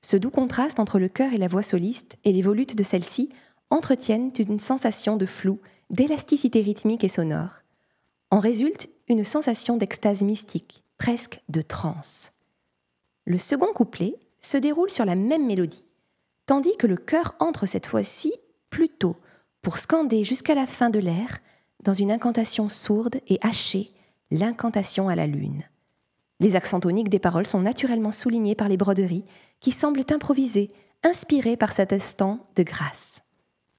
Ce 0.00 0.16
doux 0.16 0.30
contraste 0.30 0.80
entre 0.80 0.98
le 0.98 1.10
chœur 1.10 1.34
et 1.34 1.36
la 1.36 1.48
voix 1.48 1.62
soliste 1.62 2.16
et 2.24 2.32
les 2.32 2.40
volutes 2.40 2.74
de 2.74 2.82
celle-ci 2.82 3.28
entretiennent 3.68 4.32
une 4.38 4.58
sensation 4.58 5.18
de 5.18 5.26
flou 5.26 5.60
d'élasticité 5.90 6.62
rythmique 6.62 7.04
et 7.04 7.10
sonore. 7.10 7.60
En 8.30 8.40
résulte 8.40 8.88
une 9.06 9.22
sensation 9.22 9.76
d'extase 9.76 10.22
mystique, 10.22 10.82
presque 10.96 11.42
de 11.50 11.60
transe. 11.60 12.32
Le 13.26 13.36
second 13.36 13.74
couplet 13.74 14.16
se 14.40 14.56
déroule 14.56 14.90
sur 14.90 15.04
la 15.04 15.14
même 15.14 15.44
mélodie, 15.44 15.88
tandis 16.46 16.74
que 16.78 16.86
le 16.86 16.96
chœur 16.96 17.34
entre 17.38 17.66
cette 17.66 17.86
fois-ci 17.86 18.32
plus 18.70 18.88
tôt 18.88 19.16
pour 19.60 19.76
scander 19.76 20.24
jusqu'à 20.24 20.54
la 20.54 20.66
fin 20.66 20.88
de 20.88 21.00
l'air, 21.00 21.40
dans 21.82 21.92
une 21.92 22.10
incantation 22.10 22.70
sourde 22.70 23.20
et 23.28 23.38
hachée, 23.42 23.92
l'incantation 24.30 25.08
à 25.08 25.14
la 25.14 25.26
lune. 25.26 25.64
Les 26.40 26.54
accents 26.54 26.80
toniques 26.80 27.08
des 27.08 27.18
paroles 27.18 27.46
sont 27.46 27.60
naturellement 27.60 28.12
soulignés 28.12 28.54
par 28.54 28.68
les 28.68 28.76
broderies 28.76 29.24
qui 29.60 29.72
semblent 29.72 30.04
improvisées, 30.10 30.70
inspirées 31.02 31.56
par 31.56 31.72
cet 31.72 31.92
instant 31.92 32.46
de 32.56 32.62
grâce. 32.62 33.22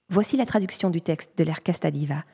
Voici 0.09 0.37
la 0.37 0.45
traduction 0.45 0.89
du 0.89 1.01
texte 1.01 1.37
de 1.37 1.43
l'air 1.43 1.63
Castadiva, 1.63 2.25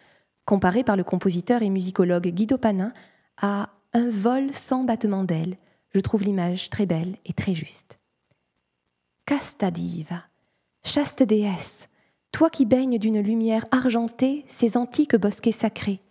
comparé 0.46 0.84
par 0.84 0.96
le 0.96 1.04
compositeur 1.04 1.62
et 1.62 1.70
musicologue 1.70 2.28
Guido 2.28 2.58
Panin 2.58 2.94
à 3.38 3.70
un 3.94 4.10
vol 4.10 4.54
sans 4.54 4.84
battement 4.84 5.24
d'ailes. 5.24 5.58
Je 5.94 6.00
trouve 6.00 6.24
l'image 6.24 6.70
très 6.70 6.86
belle 6.86 7.18
et 7.26 7.34
très 7.34 7.54
juste. 7.54 8.00
Castadiva, 9.26 10.24
chaste 10.84 11.24
déesse, 11.24 11.90
toi 12.32 12.50
qui 12.50 12.66
baignes 12.66 12.98
d'une 12.98 13.20
lumière 13.20 13.66
argentée 13.72 14.46
ces 14.48 14.78
antiques 14.78 15.16
bosquets 15.16 15.52
sacrés, 15.52 16.02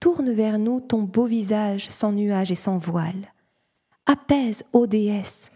tourne 0.00 0.30
vers 0.30 0.58
nous 0.58 0.80
ton 0.80 1.02
beau 1.02 1.26
visage 1.26 1.88
sans 1.88 2.12
nuages 2.12 2.52
et 2.52 2.56
sans 2.56 2.78
voile. 2.78 3.32
Apaise, 4.06 4.64
ô 4.72 4.86
déesse, 4.86 5.50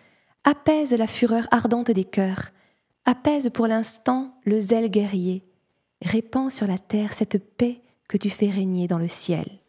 apaise 0.44 0.92
la 0.92 1.06
fureur 1.06 1.47
ardente 1.50 1.90
des 1.90 2.04
cœurs, 2.04 2.50
apaise 3.04 3.50
pour 3.50 3.66
l'instant 3.66 4.35
le 4.44 4.59
zèle 4.59 4.90
guerrier, 4.90 5.44
répands 6.02 6.50
sur 6.50 6.66
la 6.66 6.78
terre 6.78 7.12
cette 7.12 7.38
paix 7.56 7.80
que 8.09 8.16
tu 8.16 8.30
fais 8.30 8.50
régner 8.50 8.88
dans 8.88 8.99
le 8.99 9.09
ciel. 9.09 9.59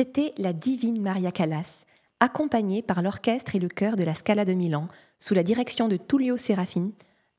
C'était 0.00 0.32
la 0.38 0.54
divine 0.54 1.02
Maria 1.02 1.30
Callas, 1.30 1.84
accompagnée 2.20 2.80
par 2.80 3.02
l'orchestre 3.02 3.54
et 3.54 3.58
le 3.58 3.68
chœur 3.68 3.96
de 3.96 4.02
la 4.02 4.14
Scala 4.14 4.46
de 4.46 4.54
Milan, 4.54 4.88
sous 5.18 5.34
la 5.34 5.42
direction 5.42 5.88
de 5.88 5.98
Tullio 5.98 6.38
Serafin, 6.38 6.92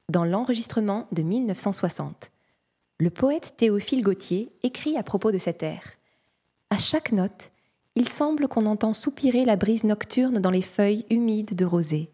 dans 0.10 0.26
l'enregistrement 0.26 1.08
de 1.12 1.24
1960. 1.24 2.30
Le 3.00 3.10
poète 3.10 3.56
Théophile 3.58 4.04
Gautier 4.04 4.52
écrit 4.62 4.96
à 4.96 5.02
propos 5.02 5.32
de 5.32 5.40
cet 5.40 5.64
air. 5.64 5.82
À 6.70 6.78
chaque 6.78 7.12
note, 7.12 7.52
il 7.96 8.08
semble 8.08 8.48
qu'on 8.48 8.68
entend 8.68 8.94
soupirer 8.94 9.44
la 9.44 9.56
brise 9.56 9.84
nocturne 9.84 10.38
dans 10.38 10.52
les 10.52 10.62
feuilles 10.62 11.08
humides 11.10 11.56
de 11.56 11.66
rosée. 11.66 12.12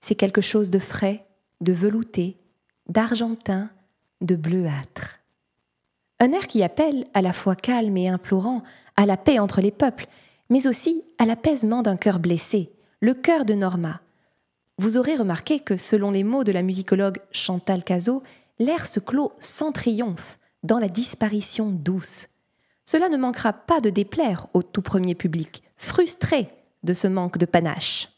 C'est 0.00 0.14
quelque 0.14 0.40
chose 0.40 0.70
de 0.70 0.78
frais, 0.78 1.26
de 1.60 1.72
velouté, 1.72 2.36
d'argentin, 2.88 3.70
de 4.20 4.36
bleuâtre. 4.36 5.18
Un 6.20 6.30
air 6.30 6.46
qui 6.46 6.62
appelle, 6.62 7.06
à 7.12 7.22
la 7.22 7.32
fois 7.32 7.56
calme 7.56 7.96
et 7.96 8.08
implorant, 8.08 8.62
à 8.96 9.06
la 9.06 9.16
paix 9.16 9.38
entre 9.38 9.60
les 9.60 9.70
peuples, 9.70 10.06
mais 10.50 10.66
aussi 10.66 11.02
à 11.18 11.26
l'apaisement 11.26 11.82
d'un 11.82 11.96
cœur 11.96 12.18
blessé, 12.18 12.70
le 13.00 13.14
cœur 13.14 13.44
de 13.44 13.54
Norma. 13.54 14.00
Vous 14.78 14.96
aurez 14.98 15.16
remarqué 15.16 15.60
que, 15.60 15.76
selon 15.76 16.10
les 16.10 16.24
mots 16.24 16.44
de 16.44 16.52
la 16.52 16.62
musicologue 16.62 17.18
Chantal 17.32 17.84
Cazot, 17.84 18.22
l'air 18.58 18.86
se 18.86 19.00
clôt 19.00 19.32
sans 19.40 19.72
triomphe, 19.72 20.38
dans 20.62 20.78
la 20.78 20.88
disparition 20.88 21.70
douce. 21.70 22.26
Cela 22.84 23.08
ne 23.08 23.16
manquera 23.16 23.52
pas 23.52 23.80
de 23.80 23.90
déplaire 23.90 24.46
au 24.54 24.62
tout 24.62 24.82
premier 24.82 25.14
public, 25.14 25.62
frustré 25.76 26.48
de 26.82 26.94
ce 26.94 27.06
manque 27.06 27.38
de 27.38 27.46
panache. 27.46 28.08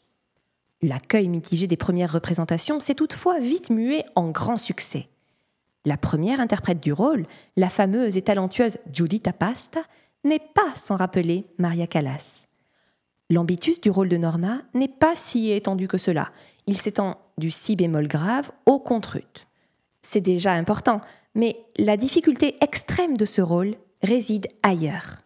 L'accueil 0.81 1.27
mitigé 1.27 1.67
des 1.67 1.77
premières 1.77 2.11
représentations 2.11 2.79
s'est 2.79 2.95
toutefois 2.95 3.39
vite 3.39 3.69
mué 3.69 4.03
en 4.15 4.29
grand 4.29 4.57
succès. 4.57 5.09
La 5.85 5.97
première 5.97 6.39
interprète 6.39 6.79
du 6.79 6.91
rôle, 6.93 7.25
la 7.55 7.69
fameuse 7.69 8.17
et 8.17 8.21
talentueuse 8.21 8.77
Giuditta 8.91 9.33
Pasta, 9.33 9.81
n'est 10.23 10.39
pas 10.39 10.75
sans 10.75 10.97
rappeler 10.97 11.45
Maria 11.57 11.87
Callas. 11.87 12.45
L'ambitus 13.29 13.81
du 13.81 13.89
rôle 13.89 14.09
de 14.09 14.17
Norma 14.17 14.61
n'est 14.73 14.87
pas 14.87 15.15
si 15.15 15.51
étendu 15.51 15.87
que 15.87 15.97
cela. 15.97 16.31
Il 16.65 16.77
s'étend 16.77 17.19
du 17.37 17.51
si 17.51 17.75
bémol 17.75 18.07
grave 18.07 18.51
au 18.65 18.79
contrut. 18.79 19.47
C'est 20.01 20.21
déjà 20.21 20.53
important, 20.53 21.01
mais 21.35 21.65
la 21.77 21.97
difficulté 21.97 22.55
extrême 22.61 23.17
de 23.17 23.25
ce 23.25 23.41
rôle 23.41 23.75
réside 24.01 24.47
ailleurs. 24.63 25.23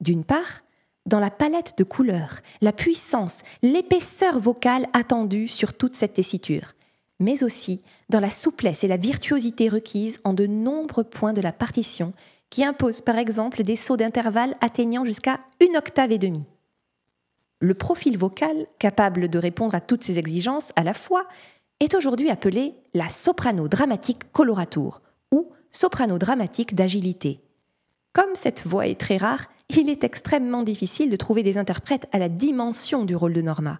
D'une 0.00 0.24
part, 0.24 0.62
dans 1.06 1.20
la 1.20 1.30
palette 1.30 1.78
de 1.78 1.84
couleurs, 1.84 2.40
la 2.60 2.72
puissance, 2.72 3.42
l'épaisseur 3.62 4.38
vocale 4.38 4.86
attendue 4.92 5.48
sur 5.48 5.72
toute 5.72 5.94
cette 5.94 6.14
tessiture, 6.14 6.74
mais 7.20 7.44
aussi 7.44 7.82
dans 8.08 8.20
la 8.20 8.30
souplesse 8.30 8.84
et 8.84 8.88
la 8.88 8.96
virtuosité 8.96 9.68
requises 9.68 10.20
en 10.24 10.34
de 10.34 10.46
nombreux 10.46 11.04
points 11.04 11.32
de 11.32 11.40
la 11.40 11.52
partition 11.52 12.12
qui 12.50 12.64
imposent 12.64 13.00
par 13.00 13.16
exemple 13.16 13.62
des 13.62 13.76
sauts 13.76 13.96
d'intervalle 13.96 14.56
atteignant 14.60 15.04
jusqu'à 15.04 15.40
une 15.60 15.76
octave 15.76 16.12
et 16.12 16.18
demie. 16.18 16.44
Le 17.60 17.74
profil 17.74 18.18
vocal, 18.18 18.66
capable 18.78 19.28
de 19.28 19.38
répondre 19.38 19.74
à 19.74 19.80
toutes 19.80 20.02
ces 20.02 20.18
exigences 20.18 20.72
à 20.76 20.82
la 20.82 20.94
fois, 20.94 21.26
est 21.78 21.94
aujourd'hui 21.94 22.30
appelé 22.30 22.74
la 22.94 23.08
soprano 23.08 23.68
dramatique 23.68 24.30
coloratour 24.32 25.00
ou 25.30 25.50
soprano 25.70 26.18
dramatique 26.18 26.74
d'agilité. 26.74 27.40
Comme 28.12 28.34
cette 28.34 28.66
voix 28.66 28.86
est 28.86 29.00
très 29.00 29.18
rare, 29.18 29.46
il 29.68 29.88
est 29.88 30.04
extrêmement 30.04 30.62
difficile 30.62 31.10
de 31.10 31.16
trouver 31.16 31.42
des 31.42 31.58
interprètes 31.58 32.08
à 32.12 32.18
la 32.18 32.28
dimension 32.28 33.04
du 33.04 33.14
rôle 33.14 33.34
de 33.34 33.42
Norma. 33.42 33.78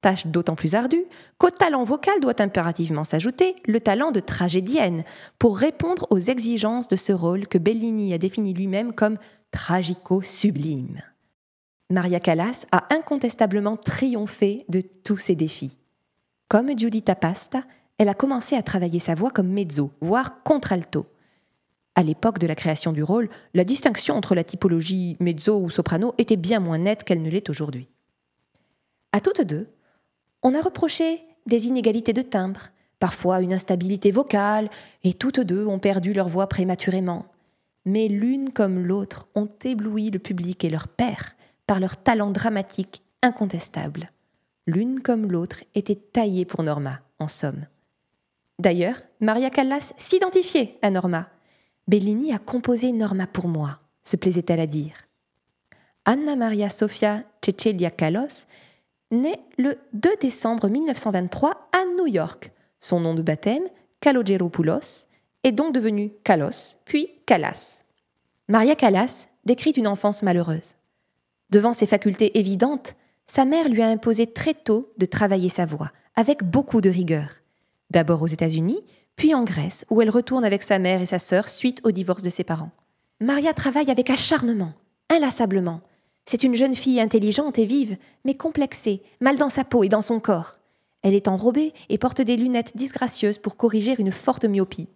Tâche 0.00 0.26
d'autant 0.26 0.54
plus 0.54 0.74
ardue 0.74 1.04
qu'au 1.38 1.50
talent 1.50 1.84
vocal 1.84 2.20
doit 2.20 2.40
impérativement 2.40 3.04
s'ajouter 3.04 3.56
le 3.66 3.80
talent 3.80 4.12
de 4.12 4.20
tragédienne 4.20 5.04
pour 5.38 5.58
répondre 5.58 6.06
aux 6.10 6.18
exigences 6.18 6.88
de 6.88 6.96
ce 6.96 7.12
rôle 7.12 7.48
que 7.48 7.58
Bellini 7.58 8.12
a 8.12 8.18
défini 8.18 8.52
lui-même 8.52 8.92
comme 8.92 9.18
tragico-sublime. 9.50 11.00
Maria 11.90 12.20
Callas 12.20 12.66
a 12.72 12.92
incontestablement 12.94 13.76
triomphé 13.76 14.58
de 14.68 14.80
tous 14.80 15.16
ces 15.16 15.36
défis. 15.36 15.78
Comme 16.48 16.76
Giuditta 16.76 17.14
Pasta, 17.14 17.62
elle 17.98 18.08
a 18.08 18.14
commencé 18.14 18.56
à 18.56 18.62
travailler 18.62 18.98
sa 18.98 19.14
voix 19.14 19.30
comme 19.30 19.48
mezzo, 19.48 19.92
voire 20.00 20.42
contralto. 20.42 21.06
À 21.94 22.02
l'époque 22.02 22.38
de 22.38 22.46
la 22.46 22.54
création 22.54 22.92
du 22.92 23.02
rôle, 23.02 23.30
la 23.54 23.64
distinction 23.64 24.16
entre 24.16 24.34
la 24.34 24.44
typologie 24.44 25.16
mezzo 25.18 25.58
ou 25.58 25.70
soprano 25.70 26.14
était 26.18 26.36
bien 26.36 26.60
moins 26.60 26.78
nette 26.78 27.04
qu'elle 27.04 27.22
ne 27.22 27.30
l'est 27.30 27.48
aujourd'hui. 27.48 27.88
À 29.12 29.20
toutes 29.20 29.40
deux, 29.40 29.66
on 30.42 30.54
a 30.54 30.60
reproché 30.60 31.20
des 31.46 31.66
inégalités 31.66 32.12
de 32.12 32.22
timbre, 32.22 32.68
parfois 32.98 33.40
une 33.40 33.52
instabilité 33.52 34.10
vocale, 34.10 34.70
et 35.04 35.14
toutes 35.14 35.40
deux 35.40 35.66
ont 35.66 35.78
perdu 35.78 36.12
leur 36.12 36.28
voix 36.28 36.48
prématurément. 36.48 37.26
Mais 37.84 38.08
l'une 38.08 38.50
comme 38.52 38.78
l'autre 38.78 39.28
ont 39.34 39.48
ébloui 39.64 40.10
le 40.10 40.18
public 40.18 40.64
et 40.64 40.70
leur 40.70 40.88
père 40.88 41.36
par 41.66 41.80
leur 41.80 41.96
talent 41.96 42.30
dramatique 42.30 43.02
incontestable. 43.22 44.10
L'une 44.66 45.00
comme 45.00 45.30
l'autre 45.30 45.62
était 45.74 45.94
taillée 45.94 46.44
pour 46.44 46.62
Norma, 46.62 47.00
en 47.18 47.28
somme. 47.28 47.66
D'ailleurs, 48.58 48.96
Maria 49.20 49.50
Callas 49.50 49.92
s'identifiait 49.96 50.78
à 50.82 50.90
Norma. 50.90 51.28
Bellini 51.86 52.32
a 52.32 52.38
composé 52.38 52.90
Norma 52.90 53.26
pour 53.26 53.46
moi, 53.46 53.78
se 54.02 54.16
plaisait-elle 54.16 54.60
à 54.60 54.66
dire. 54.66 55.06
Anna 56.04 56.36
Maria 56.36 56.68
Sofia 56.68 57.24
Cecilia 57.44 57.90
Kalos 57.90 58.46
naît 59.10 59.40
le 59.58 59.78
2 59.92 60.10
décembre 60.20 60.68
1923 60.68 61.68
à 61.72 61.84
New 61.96 62.06
York. 62.06 62.52
Son 62.80 63.00
nom 63.00 63.14
de 63.14 63.22
baptême, 63.22 63.64
Kalogeropoulos, 64.00 65.06
est 65.44 65.52
donc 65.52 65.74
devenu 65.74 66.12
Kalos, 66.24 66.78
puis 66.84 67.10
Callas. 67.24 67.82
Maria 68.48 68.74
Callas 68.74 69.28
décrit 69.44 69.70
une 69.70 69.86
enfance 69.86 70.22
malheureuse. 70.22 70.74
Devant 71.50 71.72
ses 71.72 71.86
facultés 71.86 72.38
évidentes, 72.38 72.96
sa 73.26 73.44
mère 73.44 73.68
lui 73.68 73.82
a 73.82 73.88
imposé 73.88 74.26
très 74.26 74.54
tôt 74.54 74.92
de 74.98 75.06
travailler 75.06 75.48
sa 75.48 75.66
voix, 75.66 75.92
avec 76.16 76.42
beaucoup 76.42 76.80
de 76.80 76.90
rigueur. 76.90 77.28
D'abord 77.90 78.22
aux 78.22 78.26
États-Unis, 78.26 78.80
puis 79.14 79.34
en 79.34 79.44
Grèce, 79.44 79.84
où 79.90 80.02
elle 80.02 80.10
retourne 80.10 80.44
avec 80.44 80.62
sa 80.62 80.78
mère 80.78 81.00
et 81.00 81.06
sa 81.06 81.18
sœur 81.18 81.48
suite 81.48 81.80
au 81.84 81.90
divorce 81.90 82.22
de 82.22 82.30
ses 82.30 82.44
parents. 82.44 82.70
Maria 83.20 83.54
travaille 83.54 83.90
avec 83.90 84.10
acharnement, 84.10 84.72
inlassablement. 85.08 85.80
C'est 86.28 86.42
une 86.42 86.56
jeune 86.56 86.74
fille 86.74 87.00
intelligente 87.00 87.58
et 87.58 87.66
vive, 87.66 87.96
mais 88.24 88.34
complexée, 88.34 89.02
mal 89.20 89.36
dans 89.36 89.48
sa 89.48 89.64
peau 89.64 89.84
et 89.84 89.88
dans 89.88 90.02
son 90.02 90.18
corps. 90.18 90.58
Elle 91.02 91.14
est 91.14 91.28
enrobée 91.28 91.72
et 91.88 91.98
porte 91.98 92.20
des 92.20 92.36
lunettes 92.36 92.76
disgracieuses 92.76 93.38
pour 93.38 93.56
corriger 93.56 93.94
une 93.96 94.10
forte 94.10 94.44
myopie. 94.44 94.88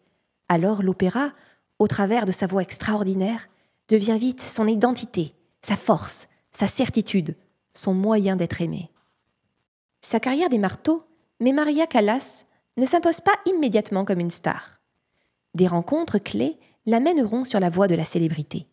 Alors 0.49 0.83
l'opéra, 0.83 1.31
au 1.79 1.87
travers 1.87 2.25
de 2.25 2.33
sa 2.33 2.49
voix 2.49 2.63
extraordinaire, 2.63 3.49
devient 3.89 4.19
vite 4.19 4.41
son 4.41 4.67
identité, 4.67 5.35
sa 5.63 5.77
force, 5.77 6.29
sa 6.51 6.67
certitude, 6.67 7.37
son 7.73 7.95
moyen 7.95 8.35
d'être 8.35 8.61
aimé. 8.61 8.91
Sa 10.01 10.19
carrière 10.19 10.49
démarre 10.49 10.83
tôt, 10.83 11.05
mais 11.39 11.53
Maria 11.53 11.87
Callas 11.87 12.45
ne 12.77 12.85
s'impose 12.85 13.21
pas 13.21 13.39
immédiatement 13.47 14.05
comme 14.05 14.19
une 14.19 14.33
star. 14.33 14.81
Des 15.55 15.69
rencontres 15.69 16.19
clés 16.19 16.59
l'amèneront 16.87 17.45
sur 17.45 17.61
la 17.61 17.71
voie 17.71 17.87
de 17.87 17.95
la 17.95 18.05
célébrité. 18.05 18.67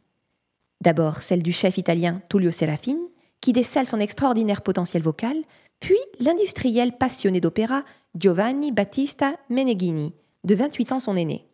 D'abord 0.81 1.17
celle 1.17 1.43
du 1.43 1.51
chef 1.51 1.77
italien 1.77 2.21
Tullio 2.29 2.51
Serafin, 2.51 2.97
qui 3.41 3.53
décèle 3.53 3.87
son 3.87 3.99
extraordinaire 3.99 4.61
potentiel 4.61 5.01
vocal, 5.01 5.37
puis 5.79 5.97
l'industriel 6.19 6.97
passionné 6.97 7.39
d'opéra 7.39 7.83
Giovanni 8.15 8.71
Battista 8.71 9.35
Meneghini, 9.49 10.13
de 10.43 10.55
28 10.55 10.91
ans 10.93 10.99
son 10.99 11.15
aîné. 11.15 11.45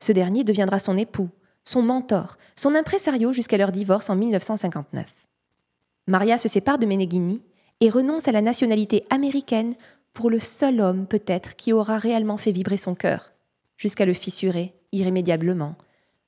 Ce 0.00 0.12
dernier 0.12 0.44
deviendra 0.44 0.78
son 0.78 0.96
époux, 0.96 1.30
son 1.64 1.82
mentor, 1.82 2.36
son 2.54 2.74
impresario 2.74 3.32
jusqu'à 3.32 3.56
leur 3.56 3.72
divorce 3.72 4.10
en 4.10 4.16
1959. 4.16 5.26
Maria 6.06 6.38
se 6.38 6.48
sépare 6.48 6.78
de 6.78 6.86
Meneghini 6.86 7.40
et 7.80 7.90
renonce 7.90 8.28
à 8.28 8.32
la 8.32 8.42
nationalité 8.42 9.04
américaine 9.10 9.74
pour 10.12 10.30
le 10.30 10.38
seul 10.38 10.80
homme 10.80 11.06
peut-être 11.06 11.56
qui 11.56 11.72
aura 11.72 11.98
réellement 11.98 12.38
fait 12.38 12.52
vibrer 12.52 12.76
son 12.76 12.94
cœur, 12.94 13.32
jusqu'à 13.76 14.06
le 14.06 14.14
fissurer 14.14 14.72
irrémédiablement, 14.92 15.74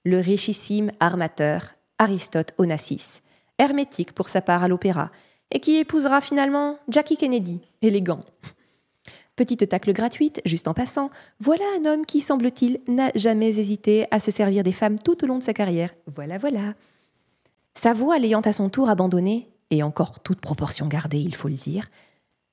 le 0.05 0.21
richissime 0.21 0.91
armateur 1.01 1.75
Aristote 1.99 2.55
Onassis, 2.59 3.23
hermétique 3.59 4.13
pour 4.13 4.29
sa 4.29 4.41
part 4.41 4.63
à 4.63 4.69
l'opéra, 4.69 5.11
et 5.51 5.61
qui 5.61 5.77
épousera 5.77 6.21
finalement 6.21 6.79
Jackie 6.89 7.17
Kennedy, 7.17 7.61
élégant. 7.83 8.21
Petite 9.37 9.69
tacle 9.69 9.93
gratuite, 9.93 10.41
juste 10.45 10.67
en 10.67 10.75
passant, 10.75 11.11
voilà 11.39 11.65
un 11.79 11.85
homme 11.85 12.07
qui, 12.07 12.21
semble-t-il, 12.21 12.81
n'a 12.89 13.13
jamais 13.15 13.59
hésité 13.59 14.07
à 14.11 14.19
se 14.19 14.31
servir 14.31 14.65
des 14.65 14.73
femmes 14.73 14.99
tout 14.99 15.23
au 15.23 15.27
long 15.29 15.39
de 15.39 15.45
sa 15.45 15.55
carrière. 15.55 15.95
Voilà, 16.13 16.39
voilà. 16.39 16.75
Sa 17.75 17.93
voix 17.93 18.19
l'ayant 18.19 18.41
à 18.41 18.53
son 18.53 18.69
tour 18.69 18.91
abandonnée, 18.91 19.49
et 19.71 19.83
encore 19.83 20.21
toute 20.21 20.41
proportion 20.41 20.89
gardée, 20.89 21.21
il 21.21 21.35
faut 21.35 21.49
le 21.49 21.55
dire, 21.55 21.89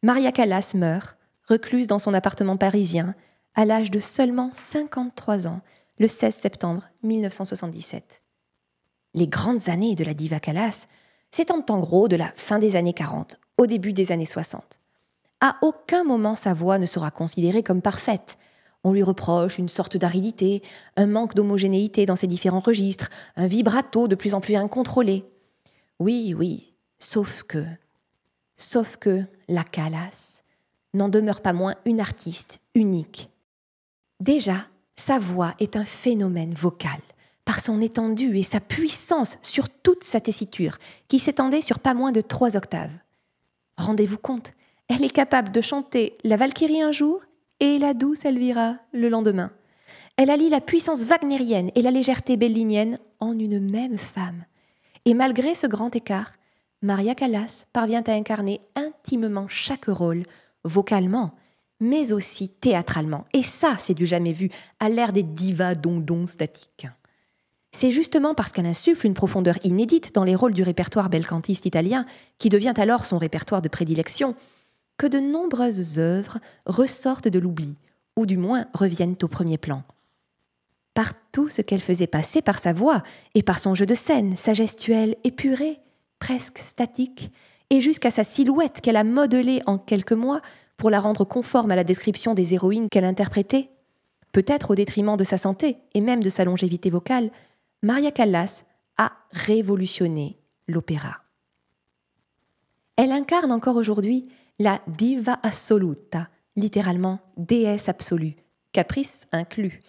Maria 0.04 0.32
Callas 0.32 0.74
meurt, 0.76 1.18
recluse 1.50 1.88
dans 1.88 2.00
son 2.00 2.14
appartement 2.14 2.58
parisien, 2.58 3.16
à 3.56 3.66
l'âge 3.66 3.90
de 3.90 4.00
seulement 4.00 4.52
53 4.54 5.48
ans, 5.48 5.62
le 5.98 6.08
16 6.08 6.36
septembre 6.36 6.84
1977. 7.04 8.22
Les 9.16 9.28
grandes 9.28 9.70
années 9.70 9.96
de 9.96 10.04
la 10.04 10.14
diva 10.14 10.42
Callas 10.42 10.88
s'étendent 11.32 11.72
en 11.72 11.80
gros 11.80 12.10
de 12.10 12.18
la 12.18 12.34
fin 12.36 12.60
des 12.60 12.76
années 12.76 12.94
40 12.94 13.38
au 13.58 13.66
début 13.66 13.94
des 13.94 14.12
années 14.12 14.26
60. 14.26 14.82
À 15.40 15.56
aucun 15.62 16.04
moment 16.04 16.36
sa 16.36 16.54
voix 16.54 16.80
ne 16.80 16.86
sera 16.86 17.12
considérée 17.12 17.64
comme 17.64 17.82
parfaite. 17.82 18.38
On 18.84 18.92
lui 18.92 19.04
reproche 19.04 19.58
une 19.58 19.70
sorte 19.70 19.96
d'aridité, 19.96 20.62
un 20.98 21.08
manque 21.08 21.34
d'homogénéité 21.34 22.06
dans 22.06 22.18
ses 22.18 22.28
différents 22.28 22.60
registres, 22.60 23.10
un 23.38 23.48
vibrato 23.48 24.10
de 24.10 24.16
plus 24.16 24.34
en 24.34 24.42
plus 24.42 24.58
incontrôlé. 24.58 25.24
Oui, 26.00 26.36
oui, 26.38 26.76
sauf 27.00 27.44
que, 27.44 27.64
sauf 28.58 28.98
que 28.98 29.24
la 29.48 29.64
Calas 29.64 30.42
n'en 30.94 31.08
demeure 31.08 31.40
pas 31.40 31.54
moins 31.54 31.76
une 31.86 32.02
artiste 32.02 32.60
unique. 32.74 33.30
Déjà, 34.20 34.68
sa 34.98 35.20
voix 35.20 35.56
est 35.60 35.78
un 35.78 35.86
phénomène 35.86 36.54
vocal, 36.54 37.00
par 37.46 37.60
son 37.60 37.80
étendue 37.80 38.38
et 38.38 38.44
sa 38.44 38.60
puissance 38.60 39.38
sur 39.42 39.70
toute 39.70 40.04
sa 40.04 40.20
tessiture, 40.20 40.78
qui 41.08 41.20
s'étendait 41.20 41.62
sur 41.62 41.80
pas 41.80 41.94
moins 41.94 42.12
de 42.12 42.22
trois 42.22 42.58
octaves. 42.58 42.92
Rendez-vous 43.78 44.18
compte, 44.18 44.52
elle 44.88 45.04
est 45.04 45.10
capable 45.10 45.52
de 45.52 45.62
chanter 45.62 46.18
la 46.24 46.38
Valkyrie 46.38 46.82
un 46.82 46.92
jour 46.92 47.22
et 47.60 47.78
la 47.78 47.94
douce 47.94 48.26
Elvira 48.26 48.76
le 48.94 49.10
lendemain. 49.10 49.52
Elle 50.18 50.30
allie 50.30 50.50
la 50.50 50.62
puissance 50.62 51.06
wagnérienne 51.06 51.72
et 51.76 51.82
la 51.82 51.92
légèreté 51.92 52.38
bellinienne 52.38 53.00
en 53.20 53.38
une 53.38 53.60
même 53.60 53.98
femme. 53.98 54.46
Et 55.06 55.14
malgré 55.14 55.56
ce 55.56 55.68
grand 55.68 55.96
écart, 55.96 56.34
Maria 56.82 57.16
Callas 57.16 57.66
parvient 57.74 58.04
à 58.08 58.14
incarner 58.14 58.62
intimement 58.76 59.48
chaque 59.48 59.86
rôle, 59.86 60.24
vocalement, 60.64 61.32
mais 61.80 62.14
aussi 62.14 62.50
théâtralement. 62.50 63.26
Et 63.34 63.44
ça, 63.44 63.76
c'est 63.78 63.94
du 63.94 64.06
jamais 64.06 64.34
vu, 64.34 64.50
à 64.80 64.90
l'ère 64.90 65.14
des 65.14 65.24
divas 65.24 65.76
dondons 65.76 66.28
statiques. 66.28 66.88
C'est 67.78 67.92
justement 67.92 68.34
parce 68.34 68.54
qu'elle 68.54 68.68
insuffle 68.68 69.06
une 69.06 69.14
profondeur 69.14 69.58
inédite 69.66 70.16
dans 70.16 70.24
les 70.24 70.34
rôles 70.34 70.54
du 70.54 70.64
répertoire 70.64 71.10
belcantiste 71.10 71.66
italien, 71.66 72.06
qui 72.40 72.48
devient 72.48 72.74
alors 72.78 73.04
son 73.04 73.18
répertoire 73.18 73.62
de 73.62 73.68
prédilection, 73.68 74.34
que 74.98 75.06
de 75.06 75.20
nombreuses 75.20 76.00
œuvres 76.00 76.40
ressortent 76.66 77.28
de 77.28 77.38
l'oubli, 77.38 77.78
ou 78.16 78.26
du 78.26 78.38
moins 78.38 78.64
reviennent 78.74 79.18
au 79.22 79.28
premier 79.28 79.58
plan. 79.58 79.84
Par 80.94 81.12
tout 81.34 81.50
ce 81.50 81.62
qu'elle 81.62 81.82
faisait 81.82 82.08
passer 82.08 82.42
par 82.42 82.60
sa 82.60 82.72
voix 82.72 83.04
et 83.34 83.44
par 83.44 83.60
son 83.60 83.76
jeu 83.76 83.86
de 83.86 83.94
scène, 83.94 84.38
sa 84.38 84.54
gestuelle 84.54 85.18
épurée, 85.26 85.82
presque 86.20 86.60
statique, 86.60 87.30
et 87.72 87.82
jusqu'à 87.82 88.10
sa 88.10 88.24
silhouette 88.24 88.80
qu'elle 88.80 88.96
a 88.96 89.04
modelée 89.04 89.62
en 89.66 89.78
quelques 89.78 90.14
mois 90.14 90.40
pour 90.78 90.90
la 90.90 91.02
rendre 91.02 91.26
conforme 91.26 91.72
à 91.72 91.76
la 91.76 91.84
description 91.84 92.36
des 92.36 92.54
héroïnes 92.54 92.88
qu'elle 92.88 93.04
interprétait, 93.04 93.70
peut-être 94.32 94.72
au 94.72 94.76
détriment 94.76 95.18
de 95.18 95.26
sa 95.26 95.38
santé 95.38 95.76
et 95.94 96.00
même 96.00 96.24
de 96.24 96.30
sa 96.30 96.46
longévité 96.46 96.90
vocale, 96.90 97.32
Maria 97.86 98.10
Callas 98.10 98.64
a 98.98 99.12
révolutionné 99.30 100.40
l'opéra. 100.68 101.18
Elle 102.96 103.12
incarne 103.12 103.52
encore 103.52 103.76
aujourd'hui 103.76 104.28
la 104.58 104.82
diva 104.88 105.40
assoluta, 105.44 106.30
littéralement 106.56 107.20
déesse 107.38 107.88
absolue, 107.88 108.38
caprice 108.72 109.28
inclus. 109.32 109.84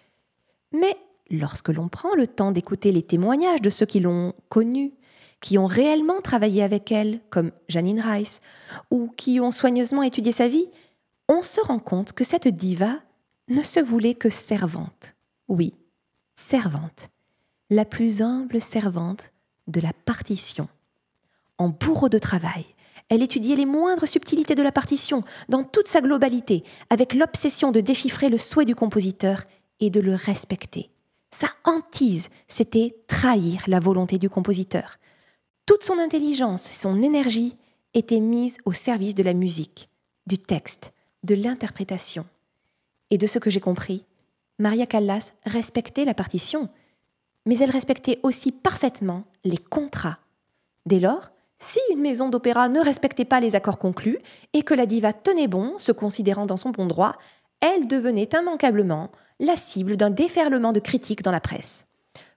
Mais 0.73 0.95
lorsque 1.31 1.71
l'on 1.71 1.89
prend 1.89 2.15
le 2.15 2.27
temps 2.27 2.53
d'écouter 2.53 2.93
les 2.93 3.03
témoignages 3.03 3.63
de 3.63 3.71
ceux 3.71 3.87
qui 3.87 4.01
l'ont 4.01 4.35
connue, 4.51 4.93
qui 5.41 5.57
ont 5.57 5.65
réellement 5.65 6.21
travaillé 6.21 6.63
avec 6.63 6.93
elle, 6.93 7.21
comme 7.31 7.51
Janine 7.71 8.03
Rice, 8.03 8.43
ou 8.91 9.09
qui 9.17 9.41
ont 9.41 9.53
soigneusement 9.53 10.03
étudié 10.03 10.33
sa 10.33 10.49
vie, 10.49 10.69
on 11.31 11.43
se 11.43 11.63
rend 11.63 11.79
compte 11.79 12.13
que 12.13 12.25
cette 12.25 12.49
diva 12.49 13.01
ne 13.49 13.63
se 13.63 13.81
voulait 13.81 14.15
que 14.15 14.29
servante. 14.29 15.15
Oui, 15.49 15.73
servante. 16.35 17.09
La 17.69 17.85
plus 17.85 18.23
humble 18.23 18.61
servante 18.61 19.33
de 19.67 19.81
la 19.81 19.93
partition. 19.93 20.69
En 21.59 21.69
bourreau 21.69 22.09
de 22.09 22.19
travail, 22.19 22.65
elle 23.09 23.25
étudiait 23.25 23.57
les 23.57 23.67
moindres 23.67 24.07
subtilités 24.07 24.55
de 24.55 24.63
la 24.63 24.71
partition, 24.71 25.25
dans 25.49 25.65
toute 25.65 25.89
sa 25.89 26.01
globalité, 26.01 26.63
avec 26.91 27.13
l'obsession 27.13 27.73
de 27.73 27.81
déchiffrer 27.81 28.29
le 28.29 28.39
souhait 28.39 28.67
du 28.67 28.77
compositeur 28.77 29.43
et 29.81 29.91
de 29.91 29.99
le 29.99 30.15
respecter. 30.15 30.91
Sa 31.33 31.49
hantise, 31.65 32.29
c'était 32.47 32.95
trahir 33.09 33.65
la 33.67 33.81
volonté 33.81 34.19
du 34.19 34.31
compositeur. 34.31 34.99
Toute 35.67 35.83
son 35.83 35.99
intelligence 35.99 36.63
son 36.63 37.03
énergie 37.03 37.57
étaient 37.95 38.21
mises 38.21 38.59
au 38.65 38.73
service 38.73 39.17
de 39.17 39.25
la 39.25 39.35
musique, 39.35 39.89
du 40.29 40.39
texte, 40.39 40.93
de 41.25 41.35
l'interprétation. 41.35 42.27
Et 43.11 43.19
de 43.19 43.27
ce 43.27 43.41
que 43.41 43.51
j'ai 43.51 43.59
compris, 43.59 44.05
Maria 44.61 44.87
Callas 44.87 45.33
respectait 45.45 46.05
la 46.05 46.15
partition, 46.15 46.69
mais 47.47 47.59
elle 47.59 47.71
respectait 47.71 48.19
aussi 48.23 48.53
parfaitement 48.53 49.25
les 49.45 49.57
contrats. 49.57 50.19
Dès 50.85 51.01
lors, 51.01 51.31
si 51.59 51.79
une 51.91 52.01
maison 52.01 52.29
d'opéra 52.29 52.69
ne 52.69 52.81
respectait 52.81 53.25
pas 53.25 53.41
les 53.41 53.57
accords 53.57 53.79
conclus 53.79 54.19
et 54.53 54.63
que 54.63 54.75
la 54.75 54.85
diva 54.85 55.13
tenait 55.13 55.49
bon, 55.49 55.79
se 55.79 55.93
considérant 55.93 56.45
dans 56.45 56.59
son 56.59 56.71
bon 56.71 56.87
droit, 56.87 57.13
elle 57.61 57.89
devenait 57.89 58.29
immanquablement 58.39 59.11
la 59.41 59.57
cible 59.57 59.97
d'un 59.97 60.11
déferlement 60.11 60.73
de 60.73 60.81
critiques 60.81 61.23
dans 61.23 61.31
la 61.31 61.41
presse. 61.41 61.87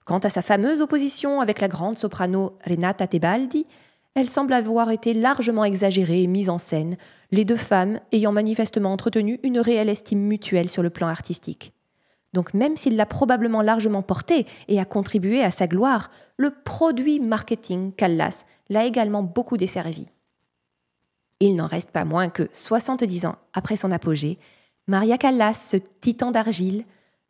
Quant 0.06 0.20
à 0.20 0.30
sa 0.30 0.42
fameuse 0.42 0.82
opposition 0.82 1.42
avec 1.42 1.60
la 1.60 1.68
grande 1.68 1.98
soprano 1.98 2.58
Renata 2.66 3.08
Tebaldi, 3.08 3.66
elle 4.16 4.30
semble 4.30 4.54
avoir 4.54 4.90
été 4.90 5.14
largement 5.14 5.66
exagérée 5.66 6.24
et 6.24 6.28
mise 6.28 6.50
en 6.50 6.58
scène, 6.58 6.98
les 7.32 7.46
deux 7.46 7.56
femmes 7.56 8.00
ayant 8.12 8.32
manifestement 8.32 8.92
entretenu 8.92 9.40
une 9.44 9.60
réelle 9.60 9.90
estime 9.90 10.22
mutuelle 10.22 10.70
sur 10.70 10.82
le 10.82 10.90
plan 10.90 11.08
artistique. 11.08 11.74
Donc 12.34 12.54
même 12.54 12.78
s'il 12.78 12.96
l'a 12.96 13.06
probablement 13.06 13.62
largement 13.62 14.04
portée 14.04 14.46
et 14.68 14.80
a 14.80 14.86
contribué 14.86 15.44
à 15.44 15.52
sa 15.52 15.68
gloire, 15.68 16.12
le 16.38 16.52
produit 16.52 17.20
marketing 17.20 17.92
Callas 17.94 18.46
l'a 18.70 18.86
également 18.86 19.24
beaucoup 19.24 19.58
desservi. 19.58 20.08
Il 21.40 21.56
n'en 21.56 21.68
reste 21.68 21.92
pas 21.92 22.06
moins 22.06 22.30
que, 22.30 22.50
70 22.54 23.26
ans 23.26 23.38
après 23.54 23.78
son 23.78 23.92
apogée, 23.92 24.38
Maria 24.88 25.18
Callas, 25.18 25.54
ce 25.54 25.78
titan 25.78 26.32
d'argile, 26.32 26.84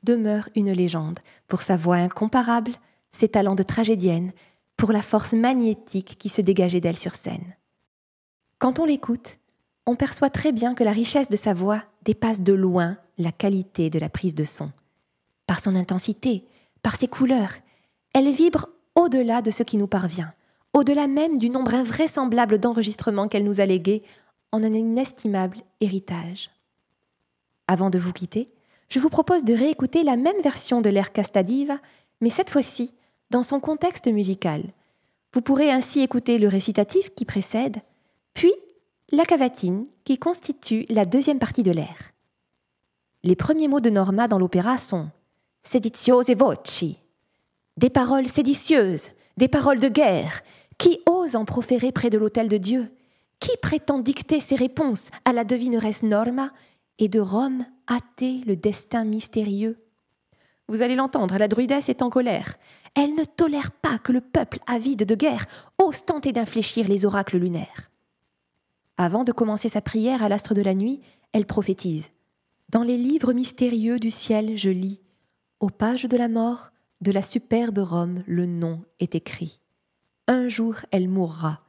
demeure 0.04 0.50
une 0.56 0.72
légende 0.72 1.20
pour 1.48 1.62
sa 1.62 1.78
voix 1.78 1.98
incomparable, 1.98 2.72
ses 3.12 3.30
talents 3.30 3.56
de 3.56 3.64
tragédienne, 3.64 4.32
pour 4.78 4.92
la 4.92 5.02
force 5.02 5.34
magnétique 5.34 6.18
qui 6.18 6.30
se 6.30 6.42
dégageait 6.42 6.80
d'elle 6.80 6.98
sur 6.98 7.16
scène. 7.16 7.56
Quand 8.60 8.80
on 8.80 8.86
l'écoute, 8.86 9.40
on 9.86 9.96
perçoit 9.96 10.30
très 10.30 10.52
bien 10.52 10.74
que 10.74 10.84
la 10.84 10.92
richesse 10.92 11.30
de 11.30 11.36
sa 11.36 11.54
voix 11.54 11.84
dépasse 12.04 12.42
de 12.42 12.54
loin 12.54 12.98
la 13.18 13.32
qualité 13.32 13.90
de 13.90 14.00
la 14.00 14.10
prise 14.10 14.36
de 14.36 14.44
son 14.44 14.72
par 15.50 15.60
son 15.60 15.76
intensité, 15.76 16.44
par 16.84 16.96
ses 16.96 17.08
couleurs. 17.08 17.54
Elle 18.14 18.32
vibre 18.32 18.70
au-delà 18.94 19.42
de 19.42 19.50
ce 19.50 19.64
qui 19.64 19.78
nous 19.78 19.88
parvient, 19.88 20.32
au-delà 20.74 21.08
même 21.08 21.40
du 21.40 21.50
nombre 21.50 21.74
invraisemblable 21.74 22.60
d'enregistrements 22.60 23.28
qu'elle 23.28 23.46
nous 23.46 23.60
a 23.60 23.66
légués 23.66 24.04
en 24.52 24.64
un 24.64 24.72
inestimable 24.76 25.58
héritage. 25.82 26.52
Avant 27.68 27.90
de 27.90 27.98
vous 27.98 28.14
quitter, 28.14 28.52
je 28.90 29.00
vous 29.00 29.10
propose 29.10 29.44
de 29.44 29.56
réécouter 29.56 30.04
la 30.04 30.18
même 30.18 30.40
version 30.44 30.82
de 30.82 30.90
l'air 30.92 31.12
Castadiva, 31.12 31.80
mais 32.22 32.30
cette 32.30 32.52
fois-ci 32.52 32.94
dans 33.32 33.42
son 33.42 33.60
contexte 33.60 34.08
musical. 34.08 34.62
Vous 35.34 35.42
pourrez 35.42 35.72
ainsi 35.72 36.02
écouter 36.02 36.38
le 36.38 36.48
récitatif 36.48 37.10
qui 37.16 37.26
précède, 37.26 37.78
puis 38.36 38.54
la 39.12 39.26
cavatine 39.26 39.88
qui 40.04 40.20
constitue 40.20 40.86
la 40.90 41.06
deuxième 41.06 41.40
partie 41.40 41.64
de 41.64 41.72
l'air. 41.72 42.12
Les 43.24 43.36
premiers 43.36 43.68
mots 43.68 43.80
de 43.80 43.90
Norma 43.90 44.28
dans 44.28 44.38
l'opéra 44.38 44.78
sont 44.78 45.10
Sediziose 45.62 46.32
voci. 46.36 46.98
Des 47.78 47.90
paroles 47.90 48.28
séditieuses, 48.28 49.10
des 49.38 49.48
paroles 49.48 49.80
de 49.80 49.90
guerre. 49.90 50.42
Qui 50.78 51.02
ose 51.06 51.36
en 51.36 51.46
proférer 51.46 51.92
près 51.92 52.10
de 52.10 52.18
l'autel 52.18 52.48
de 52.48 52.58
Dieu? 52.58 52.90
Qui 53.40 53.52
prétend 53.62 54.00
dicter 54.00 54.40
ses 54.40 54.56
réponses 54.56 55.10
à 55.26 55.34
la 55.34 55.44
devineresse 55.44 56.04
Norma? 56.04 56.52
Et 56.98 57.08
de 57.08 57.20
Rome 57.20 57.66
hâter 57.90 58.42
le 58.46 58.56
destin 58.56 59.06
mystérieux? 59.06 59.78
Vous 60.68 60.82
allez 60.82 60.96
l'entendre, 60.96 61.38
la 61.38 61.48
druidesse 61.48 61.90
est 61.90 62.02
en 62.02 62.10
colère. 62.10 62.56
Elle 62.96 63.16
ne 63.16 63.24
tolère 63.24 63.72
pas 63.72 63.98
que 63.98 64.12
le 64.12 64.22
peuple 64.22 64.60
avide 64.68 65.06
de 65.06 65.16
guerre 65.16 65.46
ose 65.78 66.06
tenter 66.06 66.32
d'infléchir 66.32 66.88
les 66.88 67.06
oracles 67.06 67.38
lunaires. 67.38 67.90
Avant 68.98 69.24
de 69.24 69.32
commencer 69.32 69.70
sa 69.70 69.82
prière 69.82 70.24
à 70.24 70.30
l'astre 70.30 70.54
de 70.54 70.62
la 70.62 70.74
nuit, 70.74 71.02
elle 71.32 71.46
prophétise. 71.46 72.10
Dans 72.70 72.84
les 72.84 72.98
livres 72.98 73.34
mystérieux 73.34 74.00
du 74.00 74.12
ciel, 74.12 74.58
je 74.58 74.70
lis 74.70 75.00
aux 75.60 75.70
pages 75.70 76.06
de 76.06 76.18
la 76.18 76.28
mort, 76.28 76.72
de 77.02 77.12
la 77.12 77.22
superbe 77.22 77.80
Rome, 77.80 78.24
le 78.28 78.46
nom 78.46 78.82
est 79.00 79.16
écrit. 79.16 79.60
Un 80.28 80.48
jour 80.48 80.76
elle 80.92 81.10
mourra, 81.10 81.62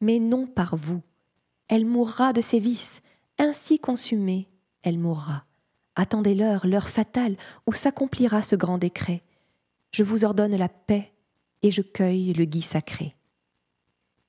mais 0.00 0.18
non 0.18 0.46
par 0.46 0.76
vous. 0.76 1.02
Elle 1.68 1.86
mourra 1.86 2.32
de 2.32 2.40
ses 2.40 2.60
vices, 2.60 3.02
ainsi 3.38 3.78
consumée, 3.78 4.48
elle 4.82 4.98
mourra. 4.98 5.44
Attendez 5.96 6.34
l'heure, 6.34 6.66
l'heure 6.66 6.88
fatale, 6.88 7.36
où 7.66 7.72
s'accomplira 7.72 8.42
ce 8.42 8.56
grand 8.56 8.78
décret. 8.78 9.22
Je 9.90 10.02
vous 10.02 10.24
ordonne 10.24 10.56
la 10.56 10.68
paix, 10.68 11.12
et 11.62 11.70
je 11.70 11.82
cueille 11.82 12.32
le 12.32 12.44
gui 12.44 12.62
sacré. 12.62 13.14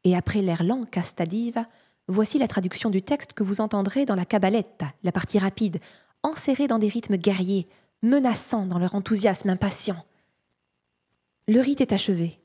Et 0.04 0.16
après 0.16 0.42
l'air 0.42 0.64
lent 0.64 0.84
Castadiva, 0.84 1.68
voici 2.08 2.40
la 2.40 2.48
traduction 2.48 2.90
du 2.90 3.02
texte 3.02 3.34
que 3.34 3.44
vous 3.44 3.62
entendrez 3.62 4.06
dans 4.06 4.16
la 4.16 4.26
cabaletta, 4.26 4.94
la 5.04 5.12
partie 5.12 5.40
rapide, 5.40 5.80
enserrée 6.24 6.68
dans 6.68 6.80
des 6.80 6.88
rythmes 6.88 7.18
guerriers, 7.18 7.68
menaçants 8.02 8.66
dans 8.66 8.80
leur 8.80 8.96
enthousiasme 8.96 9.50
impatient. 9.50 10.06
Le 11.48 11.60
rite 11.60 11.82
est 11.82 11.94
achevé, 11.94 12.40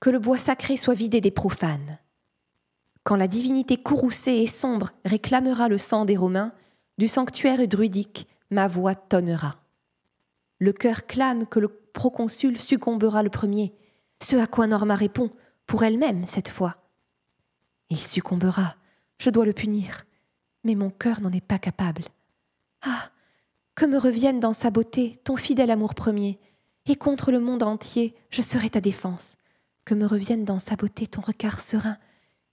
que 0.00 0.10
le 0.10 0.18
bois 0.18 0.38
sacré 0.38 0.76
soit 0.76 0.94
vidé 0.94 1.20
des 1.20 1.30
profanes. 1.30 1.98
Quand 3.02 3.16
la 3.16 3.28
divinité 3.28 3.76
courroucée 3.76 4.36
et 4.36 4.46
sombre 4.46 4.92
réclamera 5.04 5.68
le 5.68 5.78
sang 5.78 6.04
des 6.04 6.16
Romains, 6.16 6.52
du 6.96 7.08
sanctuaire 7.08 7.66
druidique, 7.68 8.28
ma 8.50 8.68
voix 8.68 8.94
tonnera. 8.94 9.56
Le 10.58 10.72
cœur 10.72 11.06
clame 11.06 11.46
que 11.46 11.58
le 11.58 11.68
proconsul 11.68 12.58
succombera 12.58 13.22
le 13.22 13.30
premier, 13.30 13.74
ce 14.22 14.36
à 14.36 14.46
quoi 14.46 14.66
Norma 14.66 14.94
répond, 14.94 15.30
pour 15.66 15.82
elle-même 15.82 16.26
cette 16.28 16.48
fois, 16.48 16.76
Il 17.90 17.98
succombera. 17.98 18.76
Je 19.18 19.30
dois 19.30 19.44
le 19.44 19.52
punir. 19.52 20.04
Mais 20.64 20.74
mon 20.74 20.90
cœur 20.90 21.20
n'en 21.20 21.32
est 21.32 21.44
pas 21.44 21.58
capable. 21.58 22.04
Ah. 22.82 23.10
Que 23.74 23.86
me 23.86 23.98
revienne 23.98 24.40
dans 24.40 24.52
sa 24.52 24.70
beauté 24.70 25.20
ton 25.24 25.36
fidèle 25.36 25.70
amour 25.70 25.94
premier, 25.94 26.38
et 26.86 26.96
contre 26.96 27.32
le 27.32 27.40
monde 27.40 27.62
entier 27.62 28.14
je 28.30 28.42
serai 28.42 28.70
ta 28.70 28.80
défense. 28.80 29.36
Que 29.84 29.94
me 29.94 30.06
revienne 30.06 30.44
dans 30.44 30.58
sa 30.58 30.76
beauté 30.76 31.06
ton 31.06 31.20
regard 31.20 31.60
serein, 31.60 31.98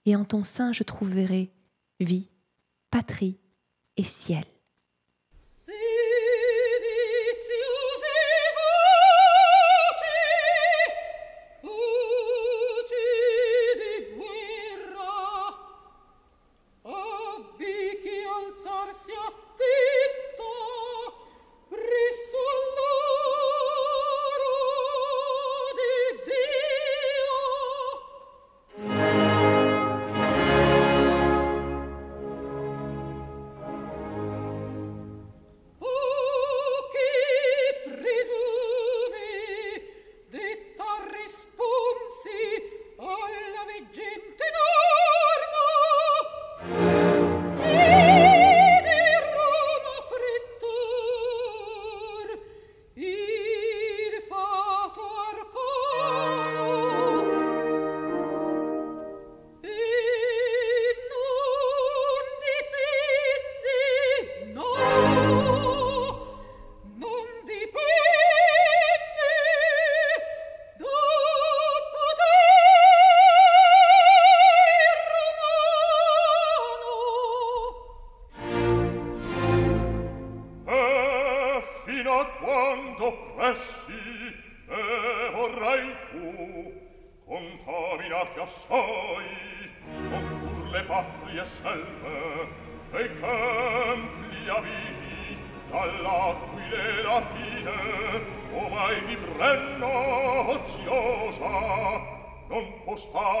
et 0.04 0.16
en 0.16 0.24
ton 0.24 0.42
sein 0.42 0.72
je 0.72 0.82
trouverai 0.82 1.52
vie, 2.00 2.28
patrie 2.90 3.38
et 3.96 4.04
ciel. 4.04 4.44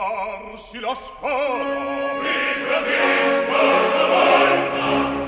spostarsi 0.02 0.80
la 0.80 0.94
spada. 0.94 1.32
Viva 2.22 2.82
Cristo, 2.82 3.62
la 3.96 4.06
volta! 4.08 5.21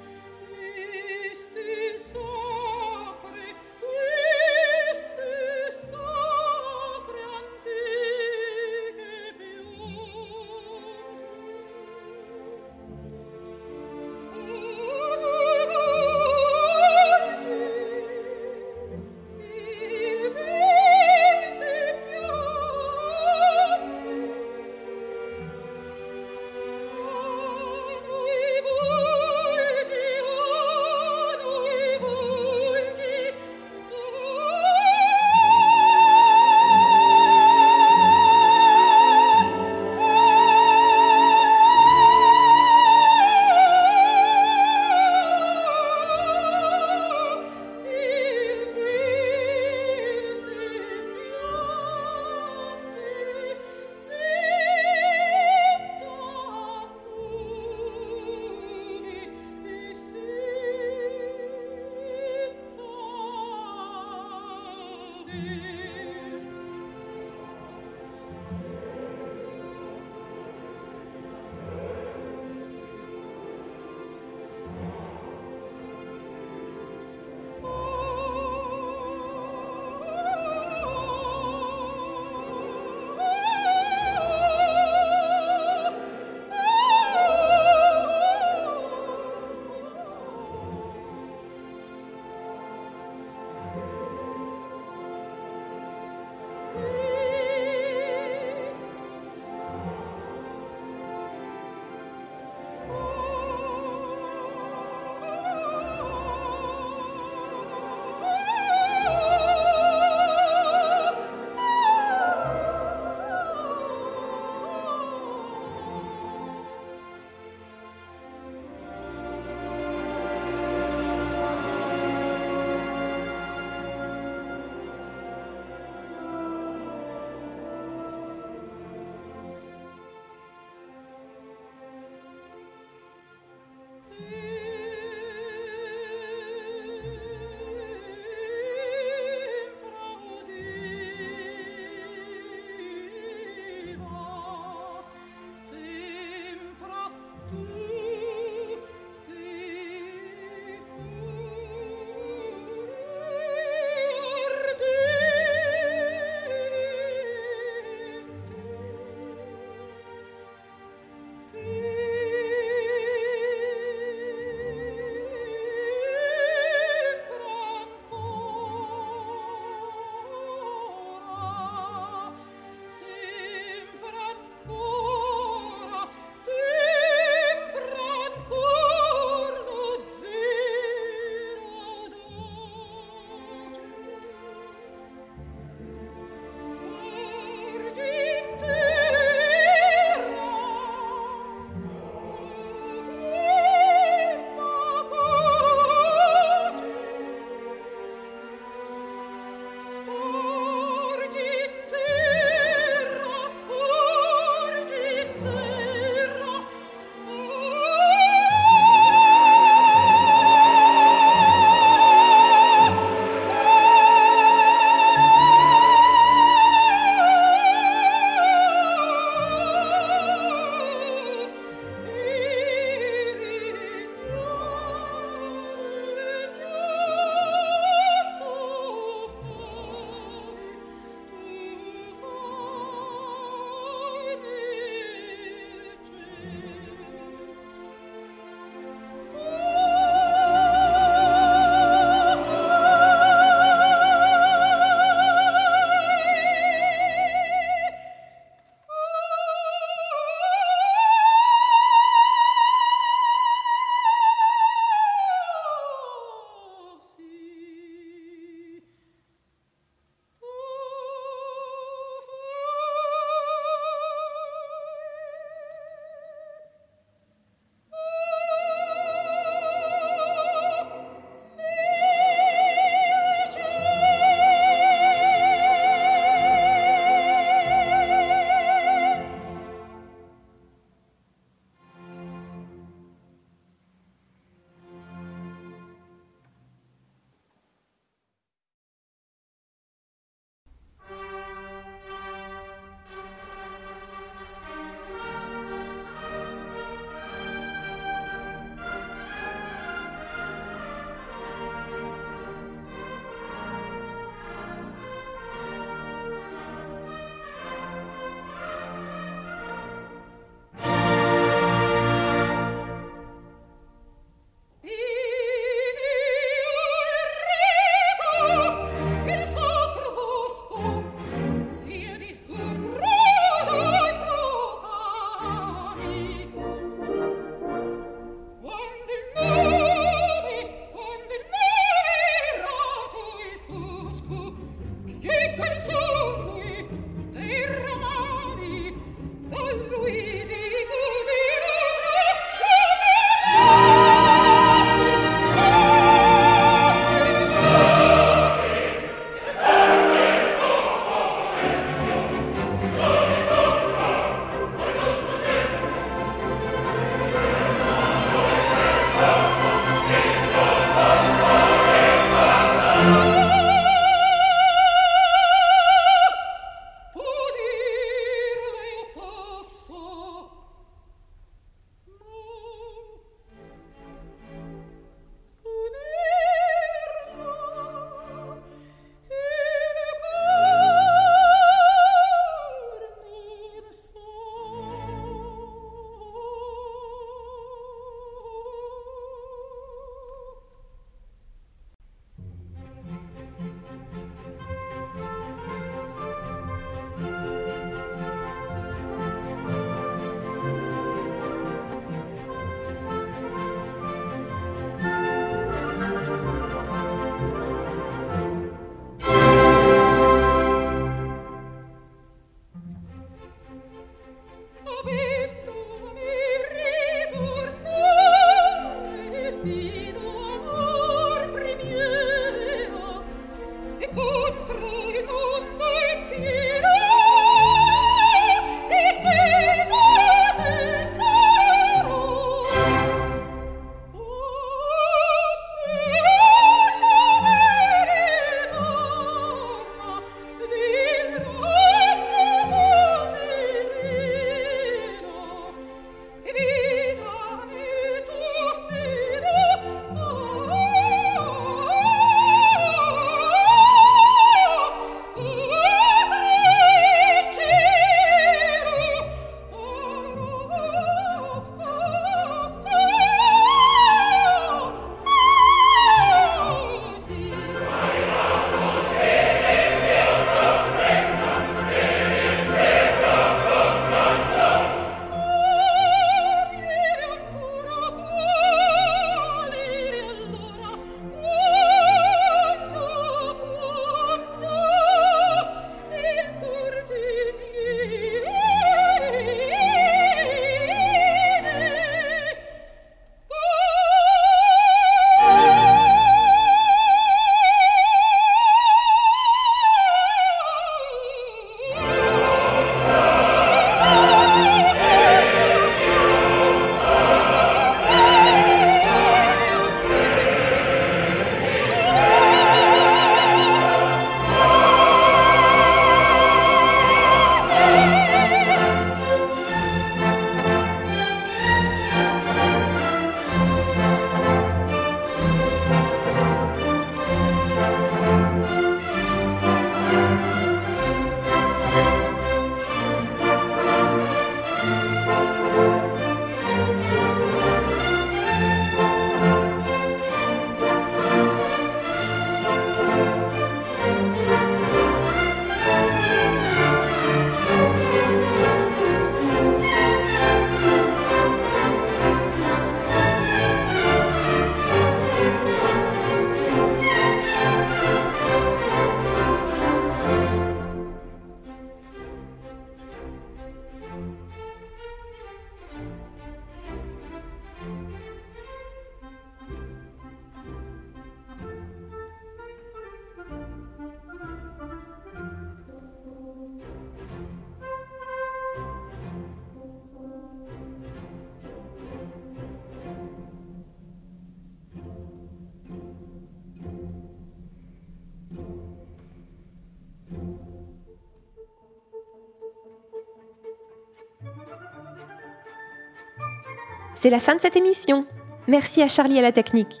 C'est 597.22 597.30
la 597.30 597.38
fin 597.38 597.54
de 597.54 597.60
cette 597.60 597.76
émission. 597.76 598.26
Merci 598.66 599.00
à 599.00 599.06
Charlie 599.06 599.38
à 599.38 599.42
la 599.42 599.52
technique. 599.52 600.00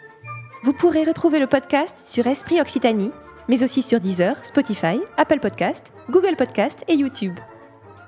Vous 0.64 0.72
pourrez 0.72 1.04
retrouver 1.04 1.38
le 1.38 1.46
podcast 1.46 1.96
sur 2.04 2.26
Esprit 2.26 2.60
Occitanie, 2.60 3.12
mais 3.46 3.62
aussi 3.62 3.80
sur 3.80 4.00
Deezer, 4.00 4.44
Spotify, 4.44 5.00
Apple 5.16 5.38
Podcast, 5.38 5.92
Google 6.10 6.34
Podcast 6.34 6.82
et 6.88 6.94
YouTube. 6.94 7.38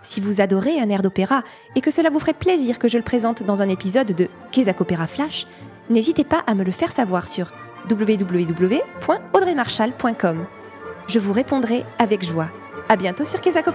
Si 0.03 0.21
vous 0.21 0.41
adorez 0.41 0.81
un 0.81 0.89
air 0.89 1.01
d'opéra 1.01 1.45
et 1.77 1.81
que 1.81 1.93
cela 1.93 2.11
vous 2.11 2.19
ferait 2.19 2.33
plaisir 2.33 2.81
que 2.81 2.89
je 2.89 2.99
le 2.99 3.05
présente 3.05 3.45
dans 3.45 3.63
un 3.63 3.69
épisode 3.69 4.11
de 4.11 4.29
Kézak 4.51 4.83
Flash, 5.07 5.47
n'hésitez 5.91 6.25
pas 6.25 6.43
à 6.49 6.57
me 6.57 6.65
le 6.65 6.73
faire 6.73 6.91
savoir 6.91 7.29
sur 7.29 7.53
www.audreymarchal.com. 7.89 10.47
Je 11.07 11.19
vous 11.21 11.33
répondrai 11.33 11.85
avec 12.01 12.25
joie. 12.25 12.49
À 12.89 12.97
bientôt 12.97 13.25
sur 13.25 13.41
Kézak! 13.41 13.69